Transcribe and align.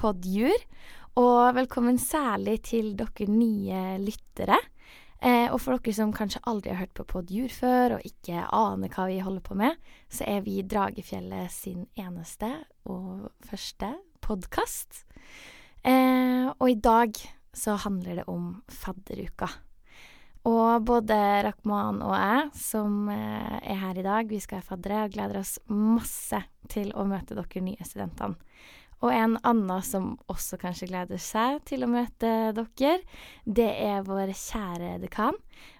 Podjur. 0.00 0.56
Og 1.20 1.50
velkommen 1.52 1.98
særlig 2.00 2.62
til 2.70 2.94
dere 2.96 3.26
nye 3.28 3.98
lyttere. 4.00 4.56
Eh, 5.20 5.52
og 5.52 5.58
for 5.60 5.76
dere 5.76 5.92
som 5.92 6.14
kanskje 6.16 6.40
aldri 6.48 6.72
har 6.72 6.86
hørt 6.86 6.94
på 6.96 7.04
Podjur 7.10 7.52
før, 7.52 7.98
og 7.98 8.06
ikke 8.08 8.46
aner 8.48 8.88
hva 8.94 9.04
vi 9.10 9.18
holder 9.20 9.44
på 9.44 9.58
med, 9.60 9.76
så 10.08 10.24
er 10.24 10.40
vi 10.46 10.62
Dragefjellet 10.64 11.52
sin 11.52 11.84
eneste 12.00 12.48
og 12.88 13.28
første 13.44 13.92
podkast. 14.24 15.02
Eh, 15.84 16.48
og 16.48 16.66
i 16.70 16.80
dag 16.80 17.20
så 17.52 17.76
handler 17.84 18.22
det 18.22 18.28
om 18.32 18.54
fadderuka. 18.72 19.52
Og 20.48 20.80
både 20.88 21.16
Rakhman 21.44 22.00
og 22.00 22.16
jeg, 22.16 22.50
som 22.56 23.02
eh, 23.12 23.58
er 23.60 23.82
her 23.84 24.00
i 24.00 24.08
dag, 24.08 24.32
vi 24.32 24.40
skal 24.40 24.62
være 24.62 24.70
faddere 24.72 25.04
og 25.04 25.12
gleder 25.18 25.42
oss 25.44 25.58
masse 25.68 26.40
til 26.72 26.94
å 26.96 27.04
møte 27.04 27.36
dere 27.36 27.68
nye 27.68 27.84
studentene. 27.84 28.40
Og 29.00 29.12
en 29.16 29.38
annen 29.48 29.84
som 29.84 30.10
også 30.28 30.58
kanskje 30.60 30.90
gleder 30.90 31.20
seg 31.24 31.62
til 31.68 31.86
å 31.86 31.88
møte 31.88 32.52
dere, 32.52 32.98
det 33.48 33.70
er 33.80 34.04
vår 34.04 34.34
kjære 34.36 34.98
dekan. 35.00 35.38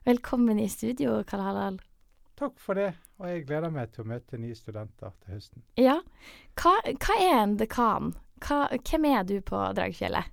Velkommen 0.08 0.60
i 0.62 0.70
studio, 0.72 1.18
Karl 1.28 1.44
Halal. 1.44 1.77
Takk 2.40 2.56
for 2.56 2.80
det, 2.80 2.94
og 3.20 3.28
jeg 3.28 3.44
gleder 3.44 3.74
meg 3.74 3.92
til 3.92 4.06
å 4.06 4.10
møte 4.14 4.40
nye 4.40 4.56
studenter 4.56 5.12
til 5.20 5.34
høsten. 5.36 5.64
Ja. 5.77 5.98
Hva, 6.56 6.72
hva 6.96 7.18
er 7.20 7.42
en 7.42 7.58
dekan? 7.60 8.14
Hva, 8.40 8.62
hvem 8.72 9.04
er 9.10 9.28
du 9.28 9.36
på 9.44 9.60
Dragfjellet? 9.77 10.32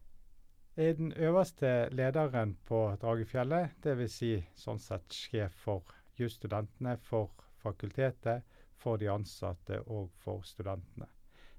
Jeg 0.78 0.94
er 0.94 0.98
den 1.02 1.12
øverste 1.12 1.74
lederen 1.92 2.56
på 2.70 2.86
Dragefjellet, 3.02 3.76
dvs. 3.84 4.16
Si, 4.16 4.32
sånn 4.56 4.80
sett 4.80 5.12
sjef 5.12 5.60
for 5.66 5.92
jusstudentene, 6.22 6.96
for 7.04 7.34
fakultetet, 7.60 8.48
for 8.80 9.02
de 9.02 9.12
ansatte 9.12 9.82
og 9.90 10.08
for 10.24 10.48
studentene. 10.48 11.10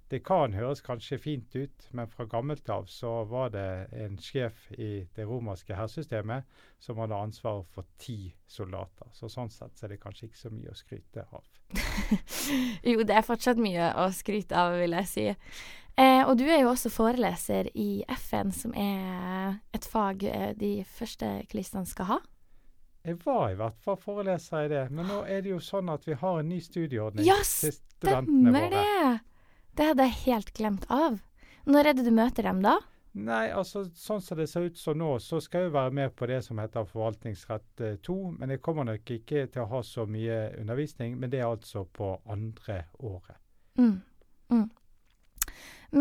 Det 0.08 0.22
kan 0.24 0.54
høres 0.56 0.80
kanskje 0.80 1.18
fint 1.20 1.56
ut, 1.56 1.88
men 1.92 2.08
fra 2.08 2.24
gammelt 2.24 2.68
av 2.72 2.86
så 2.88 3.10
var 3.28 3.50
det 3.52 3.88
en 3.92 4.16
sjef 4.16 4.70
i 4.72 5.04
det 5.16 5.26
romerske 5.28 5.76
hærsystemet 5.76 6.48
som 6.80 7.00
hadde 7.02 7.18
ansvaret 7.18 7.68
for 7.74 7.84
ti 8.00 8.32
soldater. 8.48 9.10
Så 9.12 9.28
sånn 9.28 9.52
sett 9.52 9.76
så 9.76 9.84
er 9.84 9.92
det 9.92 10.00
kanskje 10.00 10.30
ikke 10.30 10.40
så 10.40 10.52
mye 10.54 10.72
å 10.72 10.78
skryte 10.78 11.26
av. 11.28 11.44
jo, 12.90 13.04
det 13.04 13.18
er 13.18 13.26
fortsatt 13.26 13.60
mye 13.60 13.92
å 14.00 14.08
skryte 14.16 14.56
av, 14.56 14.78
vil 14.80 14.96
jeg 14.96 15.12
si. 15.12 15.28
Eh, 15.98 16.22
og 16.24 16.38
du 16.40 16.46
er 16.46 16.62
jo 16.62 16.72
også 16.72 16.92
foreleser 16.94 17.68
i 17.76 18.04
FN, 18.16 18.52
som 18.54 18.72
er 18.78 19.58
et 19.76 19.92
fag 19.92 20.24
eh, 20.24 20.50
de 20.56 20.72
første 20.88 21.34
klistene 21.52 21.88
skal 21.90 22.12
ha. 22.14 22.20
Jeg 23.04 23.20
var 23.24 23.50
i 23.52 23.56
hvert 23.58 23.76
fall 23.84 23.96
foreleser 24.00 24.66
i 24.66 24.70
det, 24.72 24.84
men 24.90 25.08
nå 25.08 25.22
er 25.28 25.44
det 25.44 25.52
jo 25.52 25.60
sånn 25.62 25.88
at 25.92 26.04
vi 26.08 26.16
har 26.16 26.40
en 26.40 26.48
ny 26.48 26.58
studieordning 26.64 27.28
ja, 27.28 27.36
til 27.44 27.76
studentene 27.76 28.52
våre. 28.56 28.68
Ja, 28.68 28.78
stemmer 28.78 29.10
det! 29.12 29.27
Det 29.78 29.86
hadde 29.86 30.08
jeg 30.08 30.22
helt 30.24 30.48
glemt 30.58 30.86
av. 30.90 31.20
Når 31.70 31.86
er 31.86 31.94
det 31.94 32.04
du 32.08 32.10
møter 32.10 32.42
dem, 32.48 32.64
da? 32.64 32.80
Nei, 33.18 33.44
altså 33.54 33.84
sånn 33.94 34.22
som 34.22 34.38
det 34.40 34.48
ser 34.50 34.66
ut 34.66 34.78
som 34.78 34.98
nå, 34.98 35.12
så 35.22 35.38
skal 35.42 35.62
jeg 35.62 35.70
jo 35.70 35.74
være 35.76 35.94
med 35.94 36.14
på 36.18 36.26
det 36.26 36.40
som 36.46 36.58
heter 36.58 36.86
forvaltningsrett 36.86 37.84
2. 38.02 38.16
Eh, 38.16 38.32
men 38.40 38.52
jeg 38.54 38.62
kommer 38.64 38.88
nok 38.88 39.12
ikke 39.14 39.44
til 39.46 39.62
å 39.62 39.68
ha 39.70 39.82
så 39.86 40.02
mye 40.10 40.40
undervisning, 40.58 41.14
men 41.18 41.30
det 41.30 41.40
er 41.40 41.46
altså 41.46 41.84
på 41.94 42.10
andre 42.26 42.80
året. 43.06 43.38
Mm. 43.78 44.00
Mm. 44.50 44.66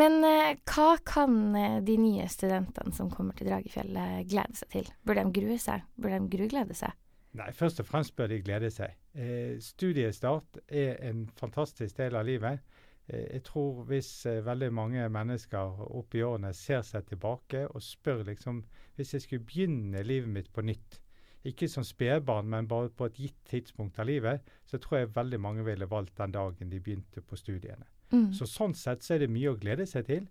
Men 0.02 0.18
eh, 0.26 0.58
hva 0.74 0.88
kan 1.06 1.38
eh, 1.56 1.78
de 1.86 2.00
nye 2.02 2.26
studentene 2.34 2.96
som 2.98 3.14
kommer 3.14 3.38
til 3.38 3.52
Dragefjellet 3.52 4.26
glede 4.32 4.58
seg 4.58 4.74
til? 4.74 4.90
Bør 5.06 5.22
de 5.22 5.28
grue 5.38 5.60
seg? 5.62 5.86
Bør 6.02 6.18
de 6.18 6.24
gruglede 6.34 6.78
seg? 6.82 6.98
Nei, 7.38 7.52
først 7.54 7.86
og 7.86 7.88
fremst 7.92 8.18
bør 8.18 8.34
de 8.34 8.42
glede 8.42 8.74
seg. 8.74 8.98
Eh, 9.14 9.62
studiestart 9.62 10.60
er 10.66 10.98
en 11.08 11.28
fantastisk 11.38 12.02
del 12.02 12.18
av 12.18 12.26
livet. 12.26 12.66
Eh, 13.08 13.26
jeg 13.34 13.44
tror 13.48 13.84
hvis 13.90 14.12
eh, 14.26 14.44
veldig 14.46 14.72
mange 14.74 15.10
mennesker 15.10 15.84
opp 15.88 16.16
i 16.16 16.24
årene 16.26 16.54
ser 16.54 16.84
seg 16.86 17.08
tilbake 17.08 17.68
og 17.68 17.84
spør 17.84 18.26
liksom 18.28 18.64
Hvis 18.96 19.14
jeg 19.14 19.22
skulle 19.22 19.46
begynne 19.46 20.02
livet 20.04 20.30
mitt 20.30 20.48
på 20.54 20.62
nytt, 20.66 21.02
ikke 21.46 21.68
som 21.70 21.84
spedbarn, 21.86 22.48
men 22.50 22.68
bare 22.68 22.90
på 22.90 23.06
et 23.06 23.20
gitt 23.22 23.38
tidspunkt 23.46 24.00
av 24.00 24.08
livet, 24.10 24.42
så 24.66 24.80
tror 24.82 24.98
jeg 24.98 25.16
veldig 25.16 25.40
mange 25.40 25.66
ville 25.66 25.86
valgt 25.86 26.18
den 26.18 26.34
dagen 26.34 26.72
de 26.72 26.80
begynte 26.80 27.22
på 27.22 27.38
studiene. 27.38 27.86
Mm. 28.12 28.32
Så 28.34 28.48
Sånn 28.50 28.74
sett 28.74 29.04
så 29.06 29.14
er 29.14 29.20
det 29.24 29.30
mye 29.30 29.52
å 29.54 29.60
glede 29.60 29.86
seg 29.86 30.08
til. 30.10 30.26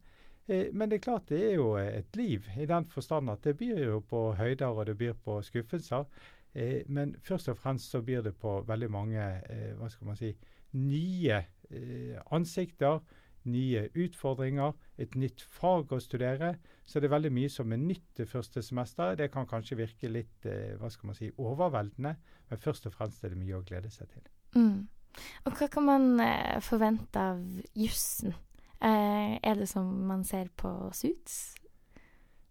Eh, 0.47 0.67
men 0.73 0.91
det 0.91 0.99
er 0.99 1.07
klart 1.07 1.29
det 1.29 1.43
er 1.45 1.55
jo 1.57 1.75
et 1.79 2.17
liv, 2.17 2.47
i 2.59 2.67
den 2.67 2.87
forstand 2.91 3.31
at 3.31 3.45
det 3.45 3.57
byr 3.59 3.85
jo 3.85 4.01
på 4.01 4.33
høyder 4.39 4.67
og 4.67 4.87
det 4.87 4.99
byr 4.99 5.15
på 5.25 5.41
skuffelser. 5.47 6.07
Eh, 6.55 6.83
men 6.87 7.17
først 7.23 7.49
og 7.49 7.59
fremst 7.59 7.91
så 7.91 8.03
byr 8.03 8.23
det 8.23 8.37
på 8.41 8.61
veldig 8.67 8.91
mange 8.91 9.23
eh, 9.23 9.73
hva 9.77 9.91
skal 9.93 10.07
man 10.13 10.17
si, 10.17 10.35
nye 10.77 11.39
eh, 11.71 12.19
ansikter, 12.35 13.01
nye 13.47 13.85
utfordringer, 13.95 14.75
et 14.99 15.15
nytt 15.19 15.43
fag 15.55 15.93
å 15.95 16.01
studere. 16.03 16.57
Så 16.87 17.01
det 17.01 17.09
er 17.09 17.15
veldig 17.15 17.33
mye 17.35 17.51
som 17.53 17.73
er 17.73 17.83
nytt 17.83 18.09
det 18.19 18.29
første 18.31 18.63
semesteret. 18.63 19.21
Det 19.21 19.31
kan 19.35 19.47
kanskje 19.49 19.79
virke 19.79 20.11
litt 20.11 20.49
eh, 20.49 20.75
hva 20.81 20.91
skal 20.93 21.13
man 21.13 21.19
si, 21.19 21.31
overveldende, 21.39 22.17
men 22.51 22.63
først 22.63 22.89
og 22.91 22.97
fremst 22.97 23.25
er 23.25 23.35
det 23.35 23.41
mye 23.43 23.61
å 23.61 23.65
glede 23.67 23.93
seg 23.95 24.11
til. 24.15 24.27
Mm. 24.59 24.87
Og 25.49 25.61
hva 25.61 25.69
kan 25.73 25.87
man 25.87 26.11
eh, 26.23 26.59
forvente 26.65 27.29
av 27.33 27.45
jussen? 27.75 28.35
Er 28.87 29.57
det 29.57 29.71
som 29.71 29.87
man 30.05 30.21
ser 30.29 30.51
på 30.53 30.69
Suits? 30.93 31.55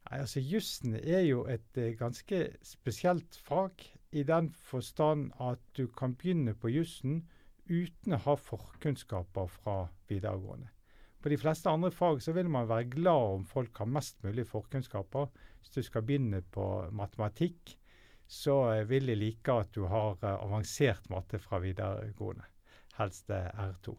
Nei, 0.07 0.17
altså 0.23 0.41
Jussen 0.41 0.95
er 0.97 1.21
jo 1.21 1.43
et 1.49 1.77
ganske 1.99 2.39
spesielt 2.65 3.37
fag 3.45 3.83
i 4.15 4.23
den 4.25 4.49
forstand 4.65 5.29
at 5.39 5.61
du 5.77 5.85
kan 5.87 6.15
begynne 6.17 6.55
på 6.57 6.71
jussen 6.73 7.21
uten 7.69 8.15
å 8.15 8.21
ha 8.25 8.35
forkunnskaper 8.37 9.51
fra 9.51 9.77
videregående. 10.09 10.71
På 11.21 11.31
de 11.33 11.39
fleste 11.41 11.71
andre 11.71 11.89
fag 11.89 12.21
så 12.21 12.35
vil 12.35 12.49
man 12.53 12.69
være 12.69 12.89
glad 12.93 13.39
om 13.39 13.45
folk 13.49 13.77
har 13.81 13.89
mest 13.89 14.19
mulig 14.23 14.45
forkunnskaper. 14.45 15.31
Hvis 15.59 15.73
du 15.73 15.81
skal 15.81 16.05
begynne 16.05 16.43
på 16.53 16.65
matematikk, 16.93 17.77
så 18.27 18.59
eh, 18.73 18.83
vil 18.89 19.09
de 19.09 19.15
like 19.17 19.53
at 19.53 19.71
du 19.73 19.87
har 19.89 20.19
uh, 20.21 20.35
avansert 20.35 21.09
matte 21.09 21.39
fra 21.41 21.59
videregående 21.61 22.45
helst 22.95 23.29
R2. 23.29 23.95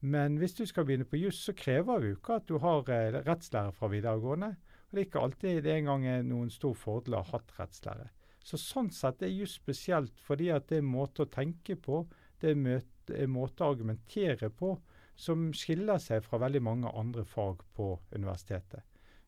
Men 0.00 0.36
hvis 0.38 0.54
du 0.54 0.64
skal 0.66 0.86
begynne 0.86 1.08
på 1.08 1.18
juss, 1.18 1.40
så 1.42 1.54
krever 1.58 2.04
vi 2.04 2.12
ikke 2.14 2.38
at 2.38 2.46
du 2.46 2.58
har 2.62 2.86
eh, 2.94 3.18
rettslære 3.26 3.72
fra 3.74 3.90
videregående. 3.90 4.52
Og 4.88 4.94
det 4.94 5.02
er 5.02 5.08
ikke 5.08 5.24
alltid 5.24 5.62
det 5.64 5.74
engang 5.74 6.06
er 6.06 6.22
noen 6.22 6.50
stor 6.54 6.76
fordel 6.78 7.18
å 7.18 7.24
ha 7.24 7.32
hatt 7.32 7.56
rettslære. 7.58 8.06
Så 8.44 8.60
Sånn 8.60 8.92
sett 8.94 9.24
er 9.26 9.34
juss 9.34 9.58
spesielt 9.58 10.20
fordi 10.24 10.52
at 10.54 10.68
det 10.70 10.78
er 10.78 10.84
en 10.84 10.92
måte 10.92 11.26
å 11.26 11.32
tenke 11.32 11.76
på, 11.76 12.04
det 12.40 12.54
er 12.54 13.30
måte 13.30 13.64
å 13.64 13.72
argumentere 13.72 14.50
på, 14.50 14.76
som 15.18 15.48
skiller 15.56 15.98
seg 15.98 16.22
fra 16.22 16.38
veldig 16.44 16.62
mange 16.62 16.92
andre 16.94 17.24
fag 17.26 17.64
på 17.74 17.90
universitetet. 18.14 18.84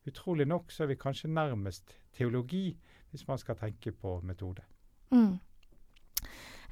Utrolig 0.07 0.47
nok 0.49 0.71
så 0.73 0.85
er 0.85 0.93
vi 0.93 1.01
kanskje 1.01 1.29
nærmest 1.29 1.95
teologi, 2.15 2.71
hvis 3.11 3.27
man 3.27 3.39
skal 3.41 3.59
tenke 3.59 3.91
på 3.91 4.15
metode. 4.25 4.63
Mm. 5.11 5.35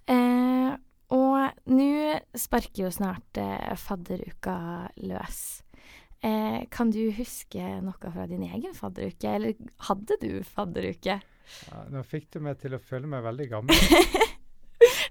Eh, 0.09 0.71
og 1.13 1.65
nå 1.73 1.89
sparker 2.37 2.85
jo 2.85 2.93
snart 2.93 3.37
eh, 3.41 3.75
fadderuka 3.77 4.55
løs. 5.03 5.41
Eh, 6.23 6.65
kan 6.71 6.91
du 6.91 7.01
huske 7.15 7.75
noe 7.83 8.13
fra 8.15 8.25
din 8.27 8.47
egen 8.47 8.73
fadderuke, 8.75 9.35
eller 9.35 9.59
hadde 9.89 10.17
du 10.23 10.31
fadderuke? 10.47 11.19
Ja, 11.69 11.83
nå 11.91 12.03
fikk 12.07 12.31
du 12.33 12.41
meg 12.45 12.59
til 12.61 12.75
å 12.75 12.81
føle 12.81 13.09
meg 13.09 13.25
veldig 13.25 13.47
gammel. 13.51 13.85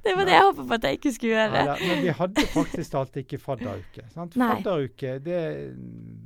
det 0.08 0.14
var 0.16 0.28
det 0.28 0.34
jeg 0.34 0.46
håpet 0.46 0.68
på 0.68 0.76
at 0.78 0.86
jeg 0.88 0.98
ikke 0.98 1.12
skulle 1.14 1.34
gjøre. 1.34 1.64
Ja, 1.68 1.76
men 1.82 2.02
vi 2.04 2.14
hadde 2.20 2.44
faktisk 2.52 2.94
talt 2.94 3.18
ikke 3.22 3.40
fadderuke. 3.42 4.06
Sant? 4.14 4.38
Fadderuke, 4.40 5.18
det, 5.24 5.40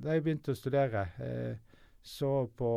Da 0.02 0.16
jeg 0.16 0.24
begynte 0.26 0.54
å 0.54 0.58
studere, 0.58 1.06
eh, 1.22 1.80
så 2.02 2.30
på 2.58 2.70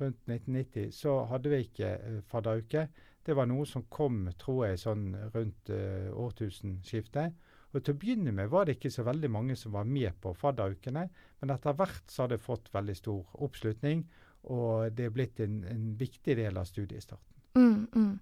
rundt 0.00 0.20
1990, 0.30 0.90
så 0.94 1.20
hadde 1.30 1.52
vi 1.52 1.62
ikke 1.66 1.94
eh, 1.94 2.18
fadderuke. 2.30 2.88
Det 3.26 3.36
var 3.36 3.48
noe 3.50 3.66
som 3.68 3.86
kom, 3.92 4.24
tror 4.40 4.66
jeg, 4.70 4.80
sånn 4.82 5.10
rundt 5.34 5.70
årtusenskiftet. 5.70 7.34
Og 7.70 7.84
Til 7.84 7.94
å 7.94 7.98
begynne 8.02 8.32
med 8.34 8.50
var 8.50 8.66
det 8.66 8.78
ikke 8.78 8.90
så 8.90 9.04
veldig 9.06 9.30
mange 9.30 9.56
som 9.58 9.74
var 9.76 9.86
med 9.86 10.16
på 10.22 10.32
fadderukene, 10.34 11.04
men 11.40 11.52
etter 11.54 11.76
hvert 11.78 12.10
så 12.10 12.24
har 12.24 12.32
det 12.32 12.40
fått 12.42 12.70
veldig 12.74 12.96
stor 12.98 13.36
oppslutning, 13.46 14.02
og 14.50 14.96
det 14.96 15.06
er 15.06 15.14
blitt 15.14 15.42
en, 15.44 15.60
en 15.68 15.84
viktig 16.00 16.34
del 16.38 16.58
av 16.58 16.66
studiestarten. 16.66 17.36
Mm, 17.54 17.86
mm. 17.94 18.12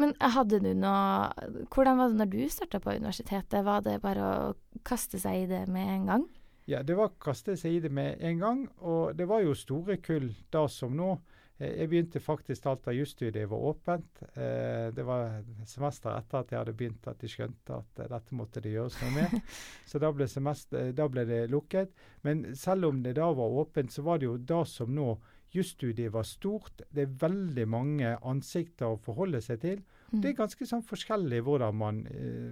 Men 0.00 0.14
hadde 0.20 0.60
du 0.62 0.70
noe 0.78 1.66
Hvordan 1.72 1.98
var 1.98 2.12
det 2.12 2.20
når 2.20 2.30
du 2.32 2.38
starta 2.52 2.80
på 2.80 2.94
universitetet? 2.96 3.64
Var 3.66 3.84
det 3.84 3.98
bare 4.04 4.28
å 4.28 4.78
kaste 4.86 5.20
seg 5.20 5.44
i 5.44 5.50
det 5.50 5.66
med 5.72 5.90
en 5.96 6.08
gang? 6.08 6.30
Ja, 6.70 6.82
det 6.86 6.94
var 6.96 7.10
å 7.10 7.20
kaste 7.22 7.56
seg 7.58 7.76
i 7.76 7.82
det 7.82 7.90
med 7.92 8.22
en 8.22 8.40
gang. 8.40 8.64
Og 8.80 9.16
det 9.18 9.26
var 9.30 9.42
jo 9.44 9.56
store 9.58 9.98
kull 10.02 10.30
da 10.54 10.66
som 10.70 10.94
nå. 10.96 11.16
Eh, 11.58 11.74
jeg 11.80 11.90
begynte 11.90 12.22
faktisk 12.22 12.66
alt 12.70 12.84
da 12.86 12.94
jusstudiet 12.96 13.48
var 13.50 13.66
åpent. 13.72 14.22
Eh, 14.34 14.88
det 14.94 15.06
var 15.06 15.42
semester 15.68 16.14
etter 16.16 16.40
at 16.40 16.52
jeg 16.52 16.60
hadde 16.60 16.76
begynt 16.78 17.10
at 17.10 17.20
de 17.20 17.30
skjønte 17.30 17.80
at 17.82 18.02
eh, 18.02 18.10
dette 18.12 18.38
måtte 18.38 18.62
det 18.64 18.74
gjøres 18.74 18.98
noe 19.02 19.12
med. 19.16 19.36
Så 19.90 20.00
da 20.02 20.12
ble, 20.14 20.28
semester, 20.30 20.92
da 20.96 21.08
ble, 21.10 21.26
det 21.28 21.44
lukket. 21.52 21.94
Men 22.26 22.48
selv 22.58 22.90
om 22.90 23.02
det 23.04 23.16
da 23.18 23.30
var 23.36 23.60
åpent, 23.64 23.92
så 23.92 24.06
var 24.06 24.22
det 24.22 24.30
jo 24.30 24.38
da 24.38 24.62
som 24.68 24.94
nå 24.94 25.16
jusstudiet 25.52 26.12
var 26.12 26.26
stort. 26.28 26.84
Det 26.90 27.06
er 27.06 27.18
veldig 27.22 27.66
mange 27.68 28.14
ansikter 28.28 28.92
å 28.92 29.00
forholde 29.00 29.40
seg 29.44 29.60
til. 29.64 29.82
Mm. 30.12 30.20
Det 30.20 30.30
er 30.30 30.38
ganske 30.38 30.68
sånn 30.68 30.84
forskjellig 30.86 31.42
hvordan 31.44 31.76
man, 31.76 32.02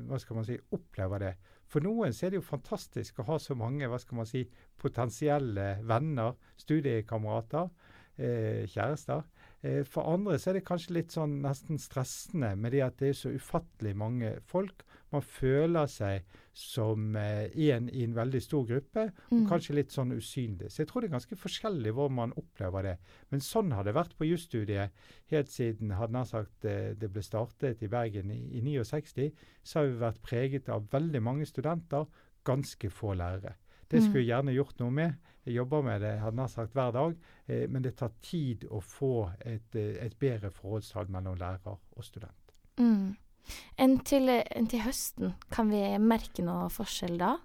hva 0.08 0.20
skal 0.20 0.40
man 0.40 0.48
si, 0.48 0.58
opplever 0.76 1.24
det. 1.24 1.34
For 1.70 1.84
noen 1.84 2.10
er 2.10 2.32
det 2.32 2.40
jo 2.40 2.46
fantastisk 2.46 3.20
å 3.20 3.28
ha 3.28 3.38
så 3.38 3.54
mange 3.58 3.86
hva 3.86 3.98
skal 4.02 4.20
man 4.20 4.28
si, 4.28 4.42
potensielle 4.80 5.76
venner, 5.86 6.34
studiekamerater, 6.58 7.68
eh, 8.18 8.64
kjærester. 8.66 9.22
Eh, 9.62 9.84
for 9.84 10.08
andre 10.10 10.38
så 10.38 10.50
er 10.50 10.58
det 10.58 10.66
kanskje 10.66 10.96
litt 10.96 11.14
sånn 11.14 11.38
nesten 11.44 11.78
stressende 11.78 12.54
med 12.56 12.74
det 12.74 12.82
at 12.86 12.98
det 12.98 13.12
er 13.12 13.18
så 13.20 13.30
ufattelig 13.30 13.94
mange 13.96 14.32
folk. 14.50 14.82
Man 15.12 15.22
føler 15.22 15.86
seg 15.90 16.26
som 16.60 17.16
én 17.16 17.88
eh, 17.88 17.94
i 17.96 18.04
en 18.04 18.14
veldig 18.16 18.40
stor 18.44 18.66
gruppe, 18.68 19.06
og 19.30 19.38
mm. 19.38 19.46
kanskje 19.48 19.76
litt 19.78 19.94
sånn 19.94 20.12
usynlig. 20.16 20.68
Så 20.70 20.82
jeg 20.82 20.90
tror 20.90 21.02
det 21.02 21.10
er 21.10 21.16
ganske 21.16 21.38
forskjellig 21.40 21.94
hvor 21.96 22.12
man 22.12 22.34
opplever 22.40 22.86
det. 22.86 22.96
Men 23.32 23.44
sånn 23.44 23.72
har 23.76 23.86
det 23.86 23.96
vært 23.96 24.16
på 24.18 24.28
jusstudiet 24.28 24.92
helt 25.32 25.52
siden 25.52 25.94
sagt, 26.28 26.64
eh, 26.68 26.92
det 26.96 27.10
ble 27.12 27.24
startet 27.24 27.82
i 27.82 27.88
Bergen 27.88 28.30
i, 28.34 28.42
i 28.58 28.62
69. 28.66 29.30
Så 29.62 29.80
har 29.80 29.88
vi 29.88 30.02
vært 30.04 30.22
preget 30.22 30.68
av 30.68 30.88
veldig 30.92 31.22
mange 31.22 31.48
studenter, 31.48 32.06
ganske 32.44 32.90
få 32.90 33.14
lærere. 33.14 33.56
Det 33.90 34.02
skulle 34.04 34.22
jeg 34.22 34.28
mm. 34.28 34.30
gjerne 34.30 34.54
gjort 34.54 34.78
noe 34.80 34.94
med. 34.94 35.30
Jeg 35.46 35.56
jobber 35.56 35.82
med 35.82 36.04
det 36.04 36.12
hadde 36.20 36.38
nær 36.38 36.50
sagt 36.52 36.76
hver 36.76 36.92
dag, 36.94 37.16
eh, 37.48 37.64
men 37.68 37.82
det 37.82 37.96
tar 37.98 38.12
tid 38.22 38.68
å 38.70 38.82
få 38.84 39.30
et, 39.40 39.74
eh, 39.74 39.96
et 40.04 40.14
bedre 40.18 40.52
forholdstall 40.54 41.10
mellom 41.10 41.38
lærer 41.40 41.74
og 41.74 42.04
student. 42.04 42.54
Mm. 42.78 43.16
Enn 43.80 43.98
til, 44.06 44.28
en 44.30 44.70
til, 44.70 44.82
høsten, 44.84 45.34
kan 45.52 45.70
vi 45.72 45.82
merke 46.02 46.44
noe 46.46 46.68
forskjell 46.72 47.18
da? 47.20 47.36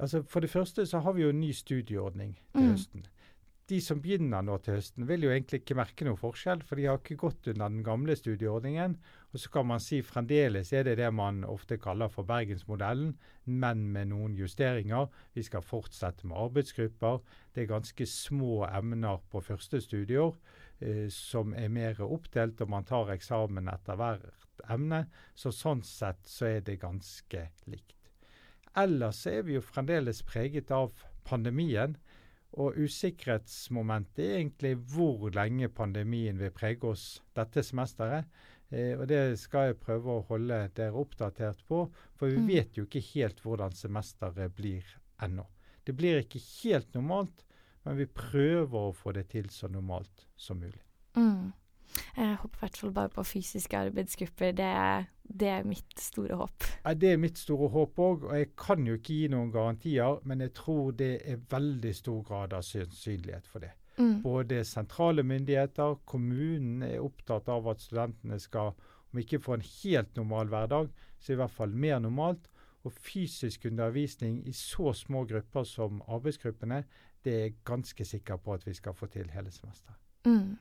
Altså 0.00 0.22
For 0.24 0.40
det 0.40 0.50
første 0.50 0.86
så 0.88 1.02
har 1.04 1.16
vi 1.16 1.26
jo 1.26 1.32
en 1.34 1.42
ny 1.42 1.50
studieordning 1.56 2.36
til 2.54 2.62
mm. 2.66 2.70
høsten 2.72 3.08
de 3.70 3.78
som 3.82 4.00
begynner 4.02 4.42
nå 4.42 4.56
til 4.64 4.78
høsten, 4.78 5.06
vil 5.06 5.24
jo 5.26 5.32
egentlig 5.32 5.60
ikke 5.62 5.76
merke 5.78 6.06
noe 6.06 6.18
forskjell, 6.18 6.62
for 6.66 6.78
de 6.78 6.88
har 6.88 6.98
ikke 6.98 7.18
gått 7.20 7.50
under 7.52 7.70
den 7.70 7.84
gamle 7.86 8.16
studieordningen. 8.18 8.96
Og 9.30 9.42
så 9.42 9.52
kan 9.54 9.68
man 9.70 9.82
si 9.82 10.00
fremdeles 10.06 10.72
er 10.74 10.88
det 10.88 10.96
det 10.98 11.10
man 11.14 11.44
ofte 11.46 11.78
kaller 11.80 12.10
for 12.10 12.26
Bergensmodellen, 12.26 13.14
men 13.44 13.84
med 13.94 14.10
noen 14.10 14.34
justeringer. 14.38 15.06
Vi 15.36 15.44
skal 15.46 15.66
fortsette 15.66 16.26
med 16.26 16.38
arbeidsgrupper. 16.48 17.20
Det 17.54 17.64
er 17.64 17.74
ganske 17.76 18.06
små 18.10 18.64
emner 18.66 19.22
på 19.30 19.42
første 19.44 19.82
studieår 19.84 20.34
som 21.12 21.54
er 21.54 21.68
mer 21.68 21.98
oppdelt, 22.00 22.60
og 22.64 22.70
man 22.72 22.86
tar 22.88 23.12
eksamen 23.12 23.68
etter 23.68 23.98
hvert 24.00 24.62
emne. 24.68 25.04
Så 25.34 25.52
sånn 25.52 25.82
sett 25.86 26.22
så 26.28 26.48
er 26.54 26.62
det 26.64 26.80
ganske 26.82 27.46
likt. 27.70 27.96
Ellers 28.78 29.24
er 29.26 29.42
vi 29.46 29.56
jo 29.56 29.64
fremdeles 29.64 30.22
preget 30.26 30.70
av 30.74 30.94
pandemien. 31.26 31.96
Og 32.58 32.78
usikkerhetsmomentet 32.82 34.24
er 34.24 34.38
egentlig 34.40 34.74
hvor 34.90 35.28
lenge 35.34 35.68
pandemien 35.70 36.38
vil 36.40 36.54
prege 36.54 36.88
oss 36.90 37.04
dette 37.38 37.62
semesteret. 37.66 38.26
Eh, 38.70 38.96
og 38.98 39.06
det 39.10 39.38
skal 39.38 39.70
jeg 39.70 39.80
prøve 39.82 40.16
å 40.16 40.24
holde 40.28 40.58
dere 40.74 40.98
oppdatert 40.98 41.62
på, 41.70 41.84
for 42.18 42.30
vi 42.30 42.42
mm. 42.42 42.50
vet 42.50 42.78
jo 42.78 42.86
ikke 42.86 43.04
helt 43.12 43.42
hvordan 43.44 43.74
semesteret 43.78 44.54
blir 44.54 44.86
ennå. 45.22 45.46
Det 45.86 45.94
blir 45.98 46.20
ikke 46.22 46.42
helt 46.42 46.90
normalt, 46.94 47.44
men 47.86 47.96
vi 47.96 48.06
prøver 48.06 48.90
å 48.90 48.92
få 48.96 49.14
det 49.16 49.28
til 49.32 49.48
så 49.54 49.70
normalt 49.72 50.26
som 50.36 50.60
mulig. 50.60 50.82
Mm. 51.16 51.52
Jeg 52.16 52.36
håper 52.42 52.58
i 52.58 52.60
hvert 52.60 52.78
fall 52.78 52.92
bare 52.94 53.10
på 53.14 53.24
fysiske 53.26 53.78
arbeidsgrupper. 53.78 54.52
Det, 54.58 54.70
det 55.40 55.48
er 55.50 55.66
mitt 55.66 55.98
store 55.98 56.38
håp. 56.38 56.66
Ja, 56.84 56.94
det 56.94 57.12
er 57.12 57.20
mitt 57.22 57.38
store 57.40 57.70
håp 57.72 57.98
òg, 57.98 58.28
og 58.28 58.36
jeg 58.38 58.52
kan 58.58 58.86
jo 58.86 58.96
ikke 58.98 59.16
gi 59.16 59.28
noen 59.32 59.50
garantier, 59.54 60.20
men 60.24 60.44
jeg 60.44 60.54
tror 60.58 60.94
det 60.98 61.12
er 61.24 61.42
veldig 61.50 61.94
stor 61.96 62.22
grad 62.26 62.54
av 62.56 62.66
sannsynlighet 62.66 63.50
for 63.50 63.66
det. 63.66 63.72
Mm. 64.00 64.22
Både 64.22 64.62
sentrale 64.64 65.24
myndigheter, 65.26 65.98
kommunen 66.08 66.84
er 66.86 67.02
opptatt 67.04 67.50
av 67.52 67.68
at 67.72 67.82
studentene 67.82 68.38
skal, 68.40 68.72
om 69.10 69.20
ikke 69.20 69.42
få 69.42 69.58
en 69.58 69.66
helt 69.66 70.16
normal 70.16 70.52
hverdag, 70.52 70.90
så 71.20 71.34
i 71.34 71.40
hvert 71.40 71.54
fall 71.54 71.74
mer 71.74 72.00
normalt. 72.00 72.46
Og 72.80 72.94
fysisk 72.96 73.66
undervisning 73.68 74.38
i 74.48 74.54
så 74.56 74.94
små 74.96 75.26
grupper 75.28 75.66
som 75.68 75.98
arbeidsgruppene, 76.08 76.78
det 77.24 77.32
er 77.34 77.46
jeg 77.46 77.60
ganske 77.68 78.04
sikker 78.04 78.40
på 78.40 78.56
at 78.56 78.66
vi 78.66 78.74
skal 78.76 78.96
få 78.96 79.08
til 79.12 79.30
hele 79.34 79.52
semesteret. 79.52 79.96
Mm. 80.24 80.58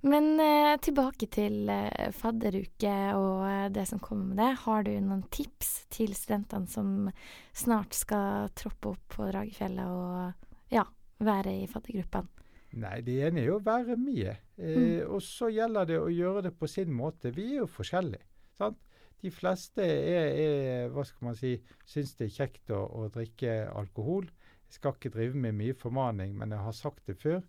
Men 0.00 0.40
eh, 0.40 0.74
tilbake 0.80 1.28
til 1.30 1.68
eh, 1.70 2.10
fadderuke 2.16 2.94
og 3.18 3.44
eh, 3.46 3.68
det 3.72 3.84
som 3.90 4.00
kommer 4.02 4.30
med 4.30 4.40
det. 4.40 4.50
Har 4.64 4.86
du 4.86 4.92
noen 4.96 5.22
tips 5.30 5.84
til 5.92 6.14
studentene 6.16 6.70
som 6.70 7.10
snart 7.52 7.94
skal 7.94 8.48
troppe 8.56 8.94
opp 8.94 9.16
på 9.16 9.28
Dragefjellet 9.28 9.92
og 9.92 10.72
ja, 10.72 10.86
være 11.20 11.58
i 11.60 11.68
faddergruppene? 11.70 12.40
Nei, 12.80 13.00
det 13.02 13.16
ene 13.26 13.42
er 13.42 13.48
jo 13.50 13.58
å 13.58 13.66
være 13.66 13.96
med. 13.98 14.30
Eh, 14.56 14.76
mm. 14.78 15.10
Og 15.10 15.22
så 15.26 15.50
gjelder 15.52 15.90
det 15.90 15.98
å 16.00 16.10
gjøre 16.12 16.46
det 16.48 16.54
på 16.56 16.70
sin 16.70 16.92
måte. 16.94 17.34
Vi 17.34 17.50
er 17.56 17.62
jo 17.64 17.70
forskjellige. 17.70 18.24
sant? 18.58 18.78
De 19.20 19.28
fleste 19.34 19.84
er, 19.84 20.30
er, 20.32 20.86
hva 20.94 21.04
skal 21.04 21.26
man 21.26 21.36
si, 21.36 21.58
syns 21.84 22.14
det 22.16 22.30
er 22.30 22.36
kjekt 22.38 22.70
å, 22.72 22.86
å 23.02 23.08
drikke 23.12 23.66
alkohol. 23.76 24.30
Jeg 24.70 24.78
skal 24.78 24.94
ikke 24.94 25.10
drive 25.10 25.34
med 25.34 25.56
mye 25.58 25.74
formaning, 25.74 26.36
men 26.38 26.52
jeg 26.54 26.62
har 26.62 26.74
sagt 26.78 27.06
det 27.10 27.16
før. 27.18 27.40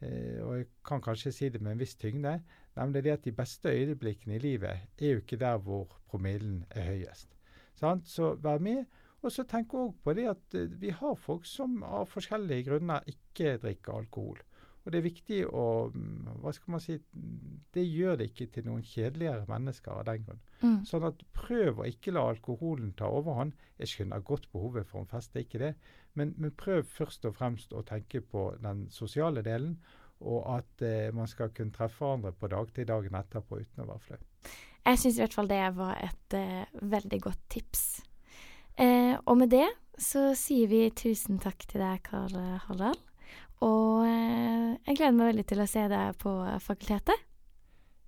Eh, 0.00 0.40
og 0.40 0.56
jeg 0.56 0.66
kan 0.88 1.02
kanskje 1.04 1.32
si 1.32 1.48
det 1.52 1.60
med 1.60 1.74
en 1.74 1.82
viss 1.82 1.94
tyngde, 2.00 2.38
nemlig 2.76 3.04
det 3.04 3.12
at 3.18 3.24
de 3.26 3.32
beste 3.36 3.68
øyeblikkene 3.68 4.38
i 4.38 4.42
livet 4.42 4.70
er 4.98 5.10
jo 5.10 5.20
ikke 5.20 5.36
der 5.36 5.58
hvor 5.60 5.92
promillen 6.08 6.64
er 6.70 6.88
høyest. 6.88 7.28
Sant? 7.76 8.08
Så 8.08 8.34
vær 8.40 8.58
med. 8.58 8.84
Og 9.24 9.32
så 9.32 9.44
tenk 9.48 9.72
òg 9.76 9.92
på 10.04 10.12
det 10.16 10.24
at 10.32 10.56
eh, 10.56 10.72
vi 10.80 10.88
har 10.92 11.20
folk 11.20 11.44
som 11.48 11.82
av 11.84 12.08
forskjellige 12.08 12.70
grunner 12.70 13.04
ikke 13.12 13.58
drikker 13.60 14.00
alkohol. 14.00 14.40
Og 14.84 14.92
det 14.92 15.00
er 15.00 15.06
viktig 15.06 15.38
å 15.48 15.64
mm, 15.94 16.40
Hva 16.42 16.52
skal 16.52 16.74
man 16.74 16.82
si 16.84 16.98
Det 17.74 17.84
gjør 17.84 18.18
det 18.20 18.28
ikke 18.30 18.50
til 18.52 18.66
noen 18.68 18.84
kjedeligere 18.84 19.46
mennesker 19.48 19.96
av 19.96 20.04
den 20.08 20.26
grunn. 20.26 20.42
Mm. 20.60 20.78
Sånn 20.88 21.06
at 21.08 21.24
prøv 21.36 21.80
å 21.80 21.88
ikke 21.88 22.12
la 22.14 22.26
alkoholen 22.30 22.92
ta 22.98 23.08
overhånd. 23.08 23.56
Jeg 23.80 23.92
skjønner 23.92 24.24
godt 24.24 24.50
behovet 24.52 24.88
for 24.90 25.02
en 25.02 25.10
fest, 25.10 25.32
det 25.32 25.42
er 25.42 25.48
ikke 25.48 25.62
det. 25.62 25.72
Men, 26.14 26.34
men, 26.38 26.52
prøv 26.54 26.84
først 26.86 27.26
og 27.26 27.36
fremst 27.38 27.72
å 27.74 27.82
tenke 27.86 28.20
på 28.22 28.46
den 28.62 28.86
sosiale 28.94 29.42
delen, 29.42 29.78
og 30.22 30.44
at 30.54 30.84
eh, 30.86 31.08
man 31.16 31.26
skal 31.28 31.50
kunne 31.56 31.74
treffe 31.74 32.04
hverandre 32.04 32.32
på 32.38 32.48
dagtid 32.52 32.86
dagen 32.88 33.16
etterpå 33.18 33.58
uten 33.64 33.82
å 33.82 33.88
være 33.88 34.04
flau. 34.04 34.20
Jeg 34.84 35.00
syns 35.00 35.16
i 35.16 35.24
hvert 35.24 35.34
fall 35.34 35.50
det 35.50 35.62
var 35.74 35.98
et 36.04 36.36
eh, 36.38 36.76
veldig 36.94 37.20
godt 37.24 37.42
tips. 37.56 37.82
Eh, 38.78 39.16
og 39.24 39.40
med 39.40 39.50
det 39.56 39.66
så 40.00 40.30
sier 40.38 40.70
vi 40.70 40.86
tusen 40.94 41.42
takk 41.42 41.66
til 41.70 41.82
deg, 41.82 42.04
Karl 42.06 42.38
Harald. 42.68 43.02
Og 43.62 44.02
eh, 44.08 44.74
jeg 44.88 44.98
gleder 44.98 45.16
meg 45.16 45.30
veldig 45.32 45.46
til 45.52 45.62
å 45.62 45.68
se 45.70 45.86
deg 45.92 46.18
på 46.20 46.34
fakultetet. 46.64 47.30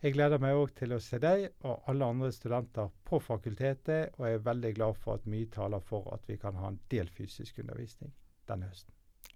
Jeg 0.05 0.12
gleder 0.12 0.38
meg 0.43 0.59
òg 0.59 0.75
til 0.76 0.93
å 0.93 1.00
se 1.00 1.19
deg 1.19 1.49
og 1.65 1.88
alle 1.91 2.11
andre 2.12 2.29
studenter 2.35 2.91
på 3.09 3.19
fakultetet, 3.23 4.12
og 4.19 4.29
jeg 4.29 4.38
er 4.38 4.45
veldig 4.45 4.73
glad 4.76 5.00
for 5.00 5.17
at 5.17 5.26
mye 5.31 5.49
taler 5.50 5.83
for 5.83 6.07
at 6.15 6.29
vi 6.29 6.37
kan 6.38 6.59
ha 6.61 6.71
en 6.71 6.79
del 6.93 7.09
fysisk 7.09 7.59
undervisning 7.65 8.12
denne 8.47 8.69
høsten. 8.69 8.93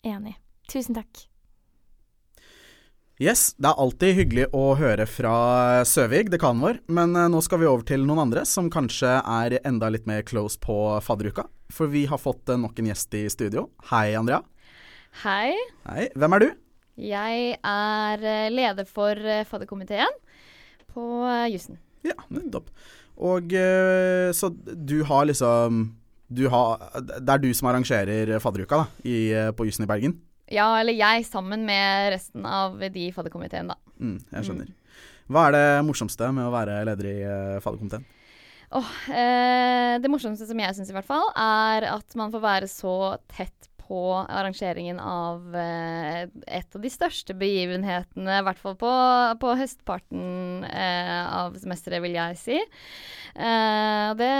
Enig. 0.07 0.37
Tusen 0.71 0.95
takk. 0.95 1.25
Yes, 3.21 3.51
det 3.61 3.69
er 3.69 3.81
alltid 3.83 4.15
hyggelig 4.17 4.45
å 4.57 4.63
høre 4.81 5.05
fra 5.05 5.33
Søvig, 5.85 6.31
dekanen 6.33 6.63
vår, 6.65 6.79
men 6.89 7.13
eh, 7.13 7.27
nå 7.29 7.43
skal 7.45 7.61
vi 7.61 7.69
over 7.69 7.85
til 7.89 8.07
noen 8.09 8.23
andre 8.23 8.47
som 8.49 8.71
kanskje 8.73 9.19
er 9.19 9.59
enda 9.61 9.91
litt 9.93 10.07
mer 10.09 10.23
close 10.25 10.57
på 10.61 10.77
fadderuka. 11.05 11.45
For 11.69 11.93
vi 11.93 12.07
har 12.09 12.21
fått 12.23 12.49
eh, 12.49 12.61
nok 12.61 12.81
en 12.81 12.89
gjest 12.89 13.19
i 13.19 13.27
studio. 13.33 13.67
Hei, 13.91 14.15
Andrea. 14.17 14.41
Hei. 15.21 15.53
Hei. 15.85 16.09
Hvem 16.15 16.37
er 16.37 16.45
du? 16.45 16.49
Jeg 17.01 17.55
er 17.57 18.25
eh, 18.33 18.49
leder 18.53 18.87
for 18.89 19.19
fadderkomiteen 19.51 20.15
på 20.95 21.05
jussen. 21.51 21.79
Ja, 22.07 22.17
nettopp. 22.33 22.71
Og 23.21 23.53
så 24.33 24.49
du 24.57 25.03
har 25.05 25.27
liksom 25.29 25.91
du 26.31 26.47
har, 26.49 26.81
Det 27.21 27.35
er 27.35 27.43
du 27.43 27.51
som 27.53 27.69
arrangerer 27.69 28.39
fadderuka 28.41 28.79
da, 28.81 28.87
i, 29.05 29.35
på 29.53 29.67
jussen 29.69 29.85
i 29.85 29.91
Bergen? 29.91 30.15
Ja, 30.51 30.71
eller 30.81 30.97
jeg 30.97 31.27
sammen 31.29 31.67
med 31.67 32.15
resten 32.15 32.47
av 32.47 32.79
de 32.81 33.05
i 33.07 33.13
fadderkomiteen, 33.13 33.69
da. 33.71 33.77
Mm, 34.01 34.17
jeg 34.33 34.47
skjønner. 34.49 34.73
Hva 35.31 35.45
er 35.47 35.57
det 35.59 35.67
morsomste 35.87 36.31
med 36.35 36.49
å 36.49 36.55
være 36.55 36.81
leder 36.89 37.11
i 37.11 37.19
fadderkomiteen? 37.63 38.07
Oh, 38.71 38.91
eh, 39.11 39.99
det 39.99 40.11
morsomste 40.11 40.47
som 40.47 40.61
jeg 40.63 40.75
syns 40.77 40.91
i 40.93 40.95
hvert 40.95 41.09
fall, 41.09 41.27
er 41.35 41.89
at 41.91 42.19
man 42.19 42.31
får 42.31 42.43
være 42.45 42.71
så 42.71 42.95
tett 43.31 43.70
på 43.91 44.01
arrangeringen 44.23 45.01
av 45.03 45.57
eh, 45.59 46.29
et 46.47 46.77
av 46.77 46.83
de 46.83 46.91
største 46.93 47.35
begivenhetene, 47.35 48.39
i 48.39 48.47
hvert 48.47 48.61
fall 48.63 48.77
på, 48.79 48.91
på 49.43 49.55
høstparten 49.59 50.63
eh, 50.69 51.25
av 51.27 51.59
semesteret, 51.59 52.03
vil 52.05 52.15
jeg 52.15 52.39
si. 52.39 52.61
Eh, 53.35 54.07
det 54.21 54.31